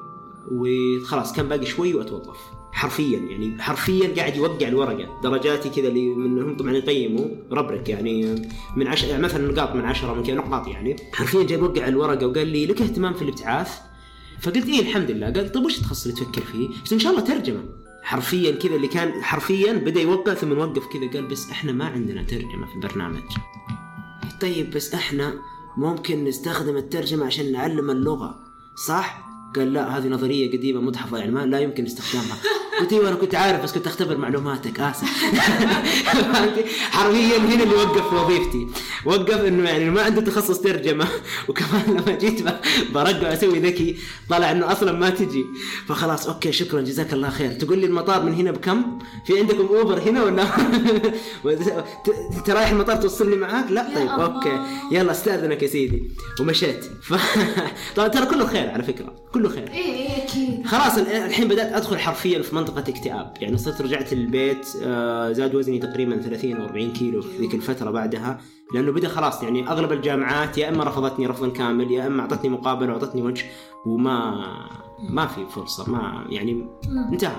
[0.51, 2.37] وخلاص كان باقي شوي واتوظف
[2.71, 5.21] حرفيا يعني حرفيا قاعد يوقع الورقة.
[5.23, 8.35] درجاتي كذا اللي منهم طبعا يقيموا ربرك يعني
[8.75, 10.95] من عشرة يعني مثلا نقاط من عشرة من نقاط يعني.
[11.13, 13.79] حرفيا جاي يوقع الورقة وقال لي لك اهتمام في الابتعاث؟
[14.41, 15.25] فقلت إيه الحمد لله.
[15.31, 17.63] قال طيب وش التخصص اللي تفكر فيه؟ قلت إن شاء الله ترجمة.
[18.09, 22.23] حرفيا كذا اللي كان حرفيا بدأ يوقع ثم وقف كذا قال بس إحنا ما عندنا
[22.23, 23.23] ترجمة في البرنامج
[24.41, 25.33] طيب بس إحنا
[25.77, 28.39] ممكن نستخدم الترجمة عشان نعلم اللغة
[28.87, 32.37] صح؟ قال لا هذه نظرية قديمة متحفظة يعني ما لا يمكن استخدامها
[32.79, 34.79] قلت أيوه أنا كنت عارف بس كنت أختبر معلوماتك.
[34.79, 35.03] آسف؟
[36.91, 38.67] حرفيا هنا اللي وقف في وظيفتي.
[39.05, 41.07] وقف إنه يعني ما عنده تخصص ترجمة.
[41.49, 42.43] وكمان لما جيت
[42.93, 43.97] برجع أسوي ذكي
[44.29, 45.45] طلع إنه أصلا ما تجي.
[45.87, 47.51] فخلاص أوكي شكرا جزاك الله خير.
[47.51, 50.43] تقول لي المطار من هنا بكم؟ في عندكم أوبر هنا ولا؟
[52.37, 54.09] أنت رايح المطار توصلني معاك؟ لا طيب.
[54.09, 54.59] أوكي.
[54.91, 56.03] يلا أستأذنك يا سيدي.
[56.39, 56.85] ومشيت.
[57.03, 57.13] ف...
[57.95, 59.13] طبعا ترى كله خير على فكرة.
[59.33, 59.67] كله خير.
[59.73, 60.67] إيه إيه أكيد.
[60.67, 63.33] خلاص ال- الحين بدأت أدخل حرفيا في منطقة اكتئاب.
[63.41, 67.91] يعني صرت رجعت البيت آه، زاد وزني تقريبا 30 أو 40 كيلو في ذيك الفترة
[67.91, 68.41] بعدها
[68.73, 72.89] لأنه بدأ خلاص يعني أغلب الجامعات يا إما رفضتني رفضا كامل يا إما أعطتني مقابله
[72.89, 73.45] واعطتني وجه
[73.85, 74.45] وما
[75.09, 76.67] ما في فرصة ما يعني
[77.11, 77.35] انتهى.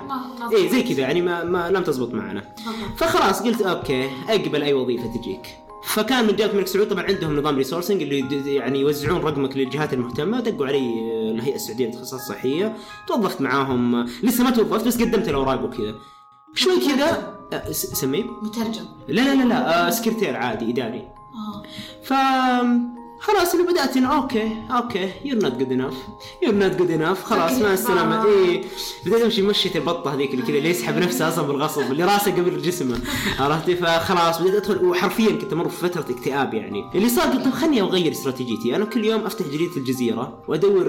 [0.52, 2.54] إيه زي كذا يعني ما, ما لم تزبط معنا.
[2.96, 5.46] فخلاص قلت أوكي اقبل اي وظيفة تجيك.
[5.84, 10.40] فكان من جهه الملك سعود طبعا عندهم نظام resourcing اللي يعني يوزعون رقمك للجهات المهتمة
[10.40, 12.76] دقوا علي آه، الهيئة السعودية للاختصاصات الصحية.
[13.08, 13.94] توظفت معاهم.
[13.94, 15.94] آه، لسه ما توظفت بس قدمت الاوراق وكذا
[16.54, 18.84] شوي كذا آه، سميه مترجم.
[19.08, 21.08] لا لا لا لا آه، سكرتير عادي إداري.
[22.04, 22.12] ف
[23.20, 25.94] خلاص اللي بدأت إنه أوكي أوكي you're not good enough
[26.42, 28.24] you're not good enough خلاص مع السلامة.
[28.24, 28.64] اي
[29.06, 32.62] بديت أمشي مشيت البطة هذيك اللي كذا اللي يسحب نفسه أصلا بالغصب اللي راسه قبل
[32.62, 32.98] جسمه
[33.38, 36.84] عرفتي فخلاص بديت أدخل وحرفيا كنت أمر في فترة اكتئاب يعني.
[36.94, 38.76] اللي صار قلت طب خلني أغير استراتيجيتي.
[38.76, 40.88] أنا كل يوم أفتح جريدة الجزيرة وأدور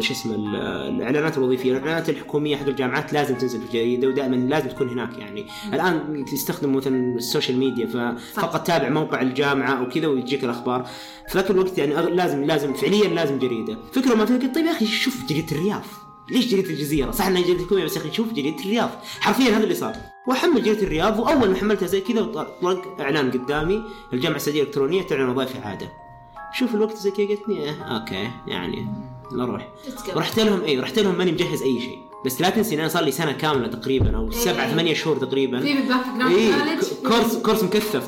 [0.00, 0.56] شو اسمه ال-
[0.96, 5.46] الإعلانات الوظيفية الإعلانات الحكومية حق الجامعات لازم تنزل في الجريده ودائما لازم تكون هناك يعني.
[5.72, 10.06] الآن يستخدموا مثلا ال social media ففقط تابع موقع الجامعة وكذا
[10.36, 10.86] ويجيك الاخبار
[11.28, 13.78] في ذاك الوقت يعني لازم لازم فعليا لازم جريدة.
[13.92, 15.82] فكرة ما قلت طيب يا أخي شوف جريدة الرياض.
[16.30, 19.64] ليش جريدة الجزيرة؟ صح إنها جريدة حكوميه بس يا أخي شوف جريدة الرياض، حرفيا هذا
[19.64, 19.96] اللي صار،
[20.28, 23.82] واحمل جريدة الرياض وأول ما حملتها زي كذا طلع إعلان قدامي
[24.12, 25.92] الجامعة السعودية الإلكترونية تعلن وظائف إعادة.
[26.54, 28.86] شوف الوقت زي كذا قلت لي آه أوكي يعني
[29.32, 29.68] نروح.
[30.16, 33.04] رحت لهم اي رحت لهم ماني مجهز أي شيء، بس لا تنسي إن أنا صار
[33.04, 34.72] لي سنة كاملة تقريبا أو سبعة إيه.
[34.72, 35.60] ثمانية شهور تقريبا.
[35.60, 36.52] في إيه
[37.08, 38.06] course course مكثف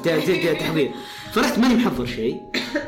[0.60, 0.90] تحضير.
[1.32, 2.40] فرحت ماني محضر شيء.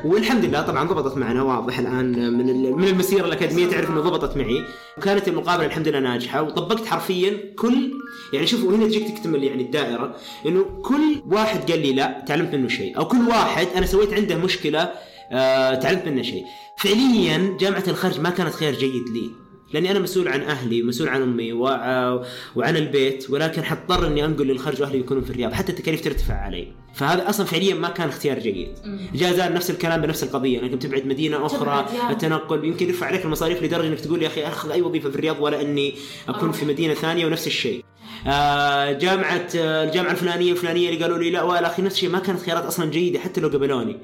[0.04, 4.64] والحمد لله طبعا ضبطت معنا واضح الآن من من المسيرة الأكاديمية تعرف إنه ضبطت معي.
[4.98, 7.92] وكانت المقابلة الحمد لله ناجحة وطبقت حرفيا كل
[8.32, 10.16] يعني شوف وهنا تجيك تكتمل يعني الدائرة
[10.46, 12.98] إنه كل واحد قال لي لا تعلمت منه شيء.
[12.98, 14.90] أو كل واحد أنا سويت عنده مشكلة
[15.32, 16.44] آه تعلمت منه شيء.
[16.76, 19.30] فعليا جامعة الخرج ما كانت خيار جيد لي.
[19.72, 22.24] لأني أنا مسؤول عن أهلي ومسؤول عن أمي وع-
[22.56, 26.68] وعن البيت ولكن حضطر اني أنقل للخرج وأهلي يكونون في الرياض حتى التكاليف ترتفع علي.
[26.94, 28.68] فهذا أصلا فعليا ما كان اختيار جيد.
[29.14, 31.86] جازان نفس الكلام بنفس القضية إنك تبعد مدينة أخرى.
[32.10, 35.36] التنقل يمكن يرفع عليك المصاريف لدرجة إنك تقول يا أخي أخذ أي وظيفة في الرياض
[35.40, 35.94] ولا أني
[36.28, 37.84] أكون في مدينة ثانية ونفس الشيء.
[38.26, 42.18] آه جامعة آه الجامعة الفلانية الفلانية اللي قالوا لي لا والى اخره نفس الشيء ما
[42.18, 43.96] كانت خيارات أصلا جيدة حتى لو قبلوني.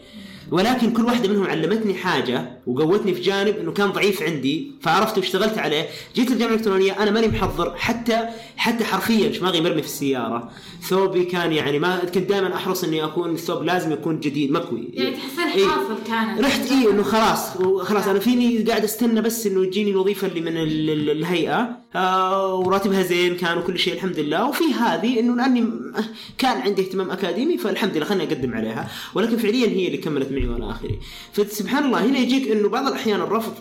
[0.50, 5.58] ولكن كل واحدة منهم علمتني حاجة وقوتني في جانب إنه كان ضعيف عندي فعرفته واشتغلت
[5.58, 5.86] عليه.
[6.14, 8.18] جيت الجامعة الإلكترونية أنا ماني محضر حتى
[8.56, 10.50] حتى حرفيا شماغي مرمي في السيارة.
[10.88, 15.10] ثوبي كان يعني ما كنت دائما أحرص إني اكون الثوب لازم يكون جديد مكوي يعني
[15.16, 15.66] تحسين إيه.
[15.68, 20.26] حاصل كانت رحت إيه إنه خلاص خلاص أنا فيني قاعد أستنى بس إنه تجيني الوظيفة
[20.26, 21.85] اللي من ال- ال- الهيئة.
[21.96, 24.48] آه وراتبها زين كان وكل شيء الحمد لله.
[24.48, 25.64] وفي هذه إنه لأني
[26.38, 28.88] كان عندي اهتمام أكاديمي فالحمد لله خلني أقدم عليها.
[29.14, 30.96] ولكن فعليا هي اللي كملت معي والى اخره
[31.32, 33.52] فسبحان الله هنا يجيك إنه بعض الأحيان الرفض.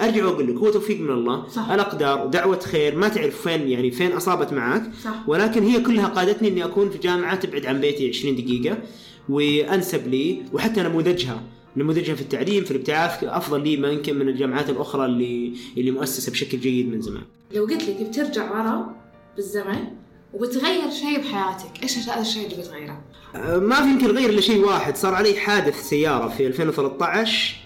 [0.00, 1.70] أرجع وأقول لك هو توفيق من الله صح.
[1.70, 4.82] الأقدار دعوة خير ما تعرف فين يعني فين أصابت معك.
[5.04, 5.14] صح.
[5.26, 8.78] ولكن هي كلها قادتني إني أكون في جامعة تبعد عن بيتي 20 دقيقة
[9.28, 11.42] وأنسب لي وحتى نموذجها
[11.76, 16.32] نموذجها في التعليم في الابتعاث أفضل لي ما يمكن من الجامعات الأخرى اللي اللي مؤسسة
[16.32, 17.22] بشكل جيد من زمان.
[17.54, 18.94] لو قلت لك بترجع ورا
[19.36, 19.84] بالزمن
[20.34, 23.00] وبتغير شيء بحياتك إيش هذا الشيء اللي بتغيره؟
[23.34, 27.56] أه، ما في يمكن غير إلا شيء واحد صار علي حادث سيارة في 2013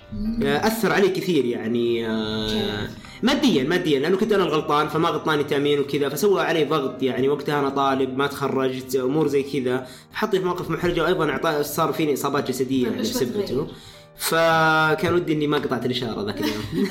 [0.43, 2.89] أه، أثر علي كثير يعني أه،
[3.23, 7.61] ماديا ماديا لأنه كنت أنا الغلطان فما غطاني تامين وكذا فسوى علي ضغط يعني وقتها
[7.61, 12.49] أنا طالب ما تخرجت أمور زي كذا حطني في موقف محرجة وأيضا صار فيني إصابات
[12.49, 13.67] جسدية طيب يعني بسبته؟
[14.19, 16.63] فكان ودي إني ما قطعت الإشارة ذاك اليوم.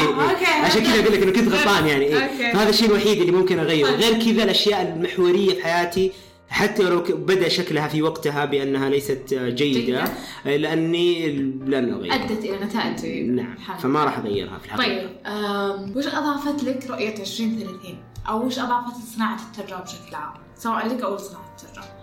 [0.00, 0.64] إيه، إيه.
[0.64, 2.52] عشان كذا أقول لك إنه كنت غلطان يعني إيه.
[2.52, 3.88] فهذا الشيء الوحيد اللي ممكن أغيره.
[3.90, 6.12] غير كذا الأشياء المحورية في حياتي
[6.48, 10.04] حتى لو بدأ شكلها في وقتها بأنها ليست جيدة.
[10.44, 11.28] لأني
[11.66, 12.14] لن أغيرها.
[12.24, 13.56] أدت إلى نتائج نعم.
[13.82, 14.86] فما راح أغيرها في الحقيقة.
[15.00, 17.98] طيب أم، وش أضافت لك رؤية 2030
[18.28, 21.99] أو وش أضافت صناعه الترجمه بشكل عام؟ سواء لك أو لصناعة الترجمه؟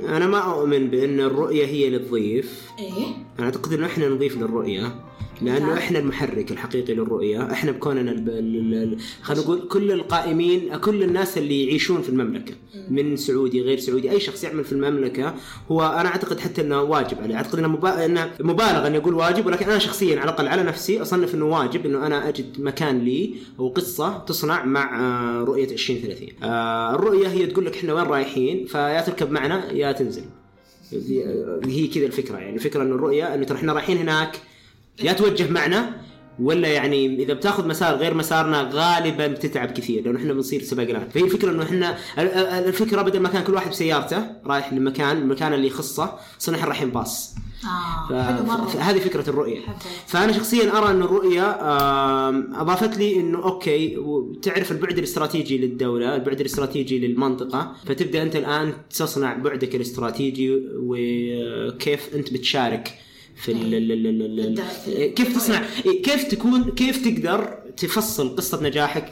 [0.00, 2.70] أنا ما أؤمن بأن الرؤية هي للضيف.
[2.78, 3.06] إيه؟
[3.38, 4.94] أنا أعتقد إنه إحنا نضيف للرؤية.
[5.42, 5.76] لأنه نعم.
[5.76, 8.28] إحنا المحرك الحقيقي للرؤية إحنا بكوننا الب...
[8.28, 12.54] ال- ال- خلينا نقول كل القائمين كل الناس اللي يعيشون في المملكة
[12.90, 15.34] من سعودي غير سعودي أي شخص يعمل في المملكة
[15.70, 17.34] هو أنا أعتقد حتى إنه واجب عليه.
[17.34, 17.68] أعتقد إنه,
[18.40, 22.06] مبالغه اني أقول واجب ولكن أنا شخصيا على الأقل على نفسي أصنف إنه واجب إنه
[22.06, 27.66] أنا أجد مكان لي أو قصة تصنع مع آه، رؤية 2030 آه، الرؤية هي تقول
[27.66, 30.22] لك إحنا وين رايحين فيا تركب معنا يا تنزل.
[31.66, 32.54] هي كذا الفكرة يعني.
[32.54, 34.36] الفكرة انه الرؤية إنه ترى إحنا رايحين هناك
[35.02, 36.04] يا توجه معنا
[36.40, 41.24] ولا يعني إذا بتاخذ مسار غير مسارنا غالبا بتتعب كثير لأنه إحنا بنصير سباقات فهي
[41.24, 45.52] الفكرة إنه إحنا ال- ال- الفكرة بدل ما كان كل واحد بسيارته رايح لمكان المكان
[45.54, 47.34] اللي يخصه صرنا إحنا رايحين باص.
[47.64, 48.66] آه ف- حلو مرة.
[48.66, 49.60] ف- هذه فكرة الرؤية.
[49.60, 49.76] حبيت.
[50.06, 51.50] فأنا شخصيا أرى إن الرؤية
[52.60, 53.96] أضافت لي إنه أوكي
[54.42, 62.32] تعرف البعد الاستراتيجي للدولة، البعد الاستراتيجي للمنطقة، فتبدأ أنت الآن تصنع بعدك الاستراتيجي وكيف أنت
[62.32, 62.94] بتشارك
[63.36, 64.66] في ال بالدعم.
[65.16, 69.08] كيف تصنع؟ إيه، كيف تكون كيف تقدر تفصل قصة نجاحك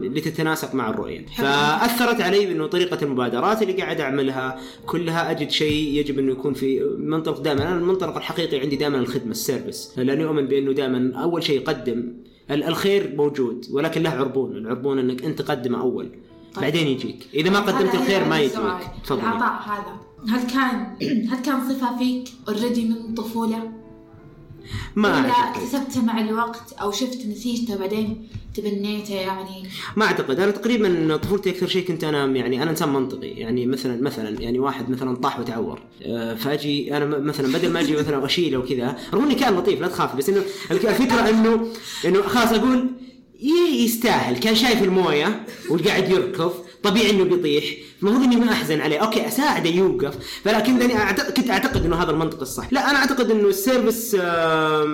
[0.00, 6.18] لتتناسق مع الرؤية؟ فأثرت علي بأنه طريقة المبادرات اللي قاعد أعملها كلها أجد شيء يجب
[6.18, 7.62] أنه يكون في منطلق دائما.
[7.62, 12.12] أنا المنطلق الحقيقي عندي دائما الخدمة السيرفيس لأني أؤمن بأنه دائما أول شيء قدم
[12.50, 14.56] ال- الخير موجود ولكن له عربون.
[14.56, 16.10] العربون أنك أنت قدمه أول
[16.54, 16.62] طيب.
[16.62, 17.26] بعدين يجيك.
[17.34, 18.40] إذا ما قدمت هذا- الخير ما.
[18.40, 18.58] يجيك.
[19.04, 19.20] تفضل.
[19.20, 20.07] العطاء هذا.
[20.28, 20.96] هل كان
[21.30, 23.72] هل كان صفة فيك اوريدي من الطفولة؟
[24.96, 25.28] ما ولا.
[25.30, 30.40] اكتسبته مع الوقت أو شفت نتيجته بعدين تبنيته يعني؟ ما أعتقد.
[30.40, 33.28] أنا تقريبا طفولتي أكثر شيء كنت أنا يعني أنا إنسان منطقي.
[33.28, 35.80] يعني مثلا مثلا يعني واحد مثلا طاح وتعور.
[36.02, 39.88] آه، فأجي أنا مثلا بدل ما أجي مثلا أشيله وكذا رغم إني كان لطيف لا
[39.88, 41.66] تخاف بس إنه الفكرة انه
[42.04, 42.86] إنه خلاص أقول
[43.40, 44.38] ي- يستاهل.
[44.40, 46.52] كان شايف الموية وقاعد يركض.
[46.82, 47.64] طبيعي إنه بيطيح.
[48.02, 48.98] المفروض إني ما أحزن عليه.
[48.98, 50.14] أوكي أساعده يوقف
[50.44, 52.72] فلكن أعتقد كنت أعتقد إنه هذا المنطق الصح.
[52.72, 54.14] لا أنا أعتقد إنه ال service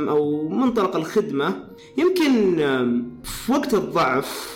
[0.08, 1.64] أو منطلق الخدمة
[1.98, 2.56] يمكن
[3.24, 4.53] في وقت الضعف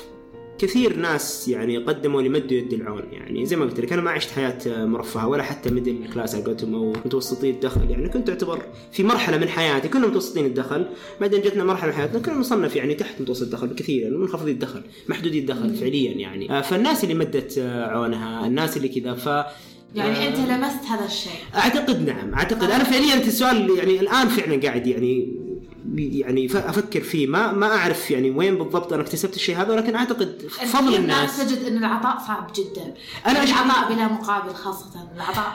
[0.59, 4.11] كثير ناس يعني قدموا لي مدوا يد العون يعني زي ما قلت لك أنا ما
[4.11, 8.63] عشت حياة مرفهة ولا حتى middle class على قولتهم أو متوسطي الدخل يعني كنت أعتبر
[8.93, 10.87] في مرحلة من حياتي كنا متوسطين الدخل
[11.21, 14.83] بعدين جتنا مرحلة من حياتنا كنا نصنف يعني تحت متوسط الدخل بكثير يعني منخفضي الدخل
[15.09, 16.53] محدودي الدخل فعليا يعني.
[16.53, 19.27] آه، فالناس اللي مدت آه، عونها الناس اللي كذا ف
[19.95, 24.63] يعني آه، أنت لمست هذا الشيء؟ أعتقد نعم أعتقد أنا فعليا السؤال يعني الآن فعلا
[24.63, 25.48] قاعد يعني
[25.97, 27.27] يعني أفكر فيه.
[27.27, 31.39] ما ما أعرف يعني وين بالضبط أنا اكتسبت الشيء هذا ولكن أعتقد فضل الناس.
[31.39, 32.95] تجد أن العطاء صعب جدا.
[33.25, 34.91] أشوف- العطاء بلا مقابل خاصة.
[35.17, 35.47] العطاء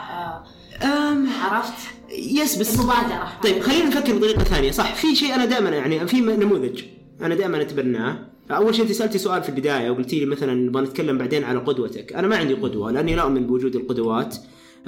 [0.82, 1.72] آه، عرفت؟
[2.10, 3.32] يس بس المبادرة.
[3.42, 4.70] طيب خلينا نفكر بطريقة ثانية.
[4.70, 6.82] صح في شيء أنا دائما يعني في نموذج
[7.20, 8.18] أنا دائما أتبناه.
[8.50, 12.12] أول شيء أنت سألتي سؤال في البداية وقلتي لي مثلا نبغى نتكلم بعدين على قدوتك.
[12.12, 14.36] أنا ما عندي قدوة لأني لا أؤمن بوجود القدوات.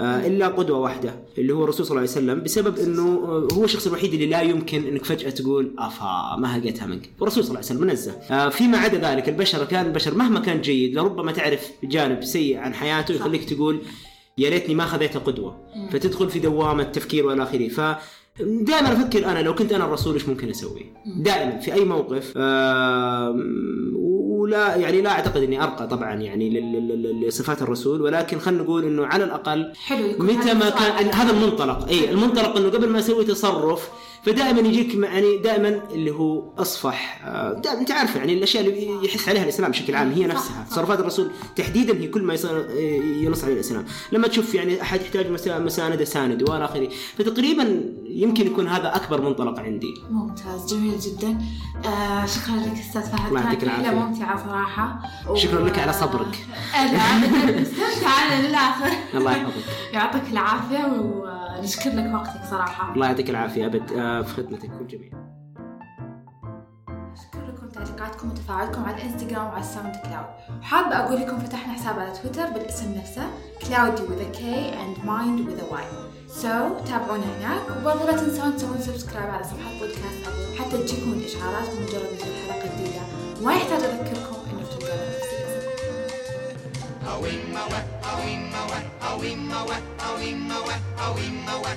[0.01, 3.87] إلا قدوة واحدة اللي هو الرسول صلى الله عليه وسلم بسبب إنه آه، هو الشخص
[3.87, 7.11] الوحيد اللي لا يمكن إنك فجأة تقول أفا ما هقيتها منك.
[7.21, 8.13] والرسول صلى الله عليه وسلم منزه.
[8.31, 12.75] آه، فيما عدا ذلك البشر كان البشر مهما كان جيد لربما تعرف جانب سيء عن
[12.75, 13.79] حياته يخليك تقول
[14.39, 15.57] يا ليتني ما خذيتها قدوة.
[15.91, 17.69] فتدخل في دوامة تفكير والى آخره.
[17.69, 17.81] ف
[18.41, 20.87] دائما أفكر أنا لو كنت أنا الرسول إيش ممكن أسوي؟
[21.17, 23.41] دائما في أي موقف آم،
[24.37, 26.61] ولا يعني لا أعتقد إني أرقى طبعا يعني
[27.27, 32.11] لصفات الرسول ولكن خلينا نقول إنه على الأقل حلو متى ما كان هذا المنطلق اي
[32.11, 33.91] المنطلق إنه قبل ما أسوي تصرف
[34.27, 39.29] فدائما يجيك يعني دائما اللي هو أصفح آه، دائما أنت عارف يعني الأشياء اللي يحث
[39.29, 40.67] عليها الإسلام بشكل عام هي نفسها.
[40.71, 42.47] تصرفات الرسول تحديدا هي كل ما يص-
[43.23, 43.85] ينص عليه الإسلام.
[44.13, 49.21] لما تشوف يعني أحد يحتاج مسا- مساندة ساند وإلى آخره فتقريبا يمكن يكون هذا أكبر
[49.21, 49.95] منطلق عندي.
[50.11, 51.39] ممتاز جميل جدا.
[51.87, 53.29] آه شكرا لك أستاذ فهد.
[53.29, 53.91] الله يعطيك العافية.
[53.91, 54.99] ممتعه صراحة.
[55.35, 56.47] شكرا لك على صبرك.
[56.75, 59.65] آه، أبداً، استمتعنا للاخر الله يحفظك.
[59.95, 62.95] يعطيك العافية ونشكر لك وقتك صراحة.
[62.95, 63.93] الله يعطيك العافية أبد.
[63.97, 65.13] آه، في خدمتك كل جميل
[67.23, 70.63] شكرا لكم تعليقاتكم وتفاعلكم على الإنستغرام وعلى الساوند كلاود.
[70.63, 73.23] حابة أقول لكم فتحنا حساب على تويتر بالاسم نفسه
[73.61, 74.43] cloudy with a K
[74.83, 75.85] and mind with a Y.
[76.29, 80.27] So تابعونا هناك وبرضه لا تنسون تسوون سبسكرايب على صفحة بودكاست
[80.59, 83.03] حتى تجيكم الإشعارات بمجرد نزول حلقة جديدة.
[83.41, 84.36] وما يحتاج أذكركم.
[87.07, 88.79] Awimma wa, awimma wa,
[89.09, 89.77] awimma wa,
[90.07, 90.77] awimma wa,
[91.07, 91.77] awimma wa.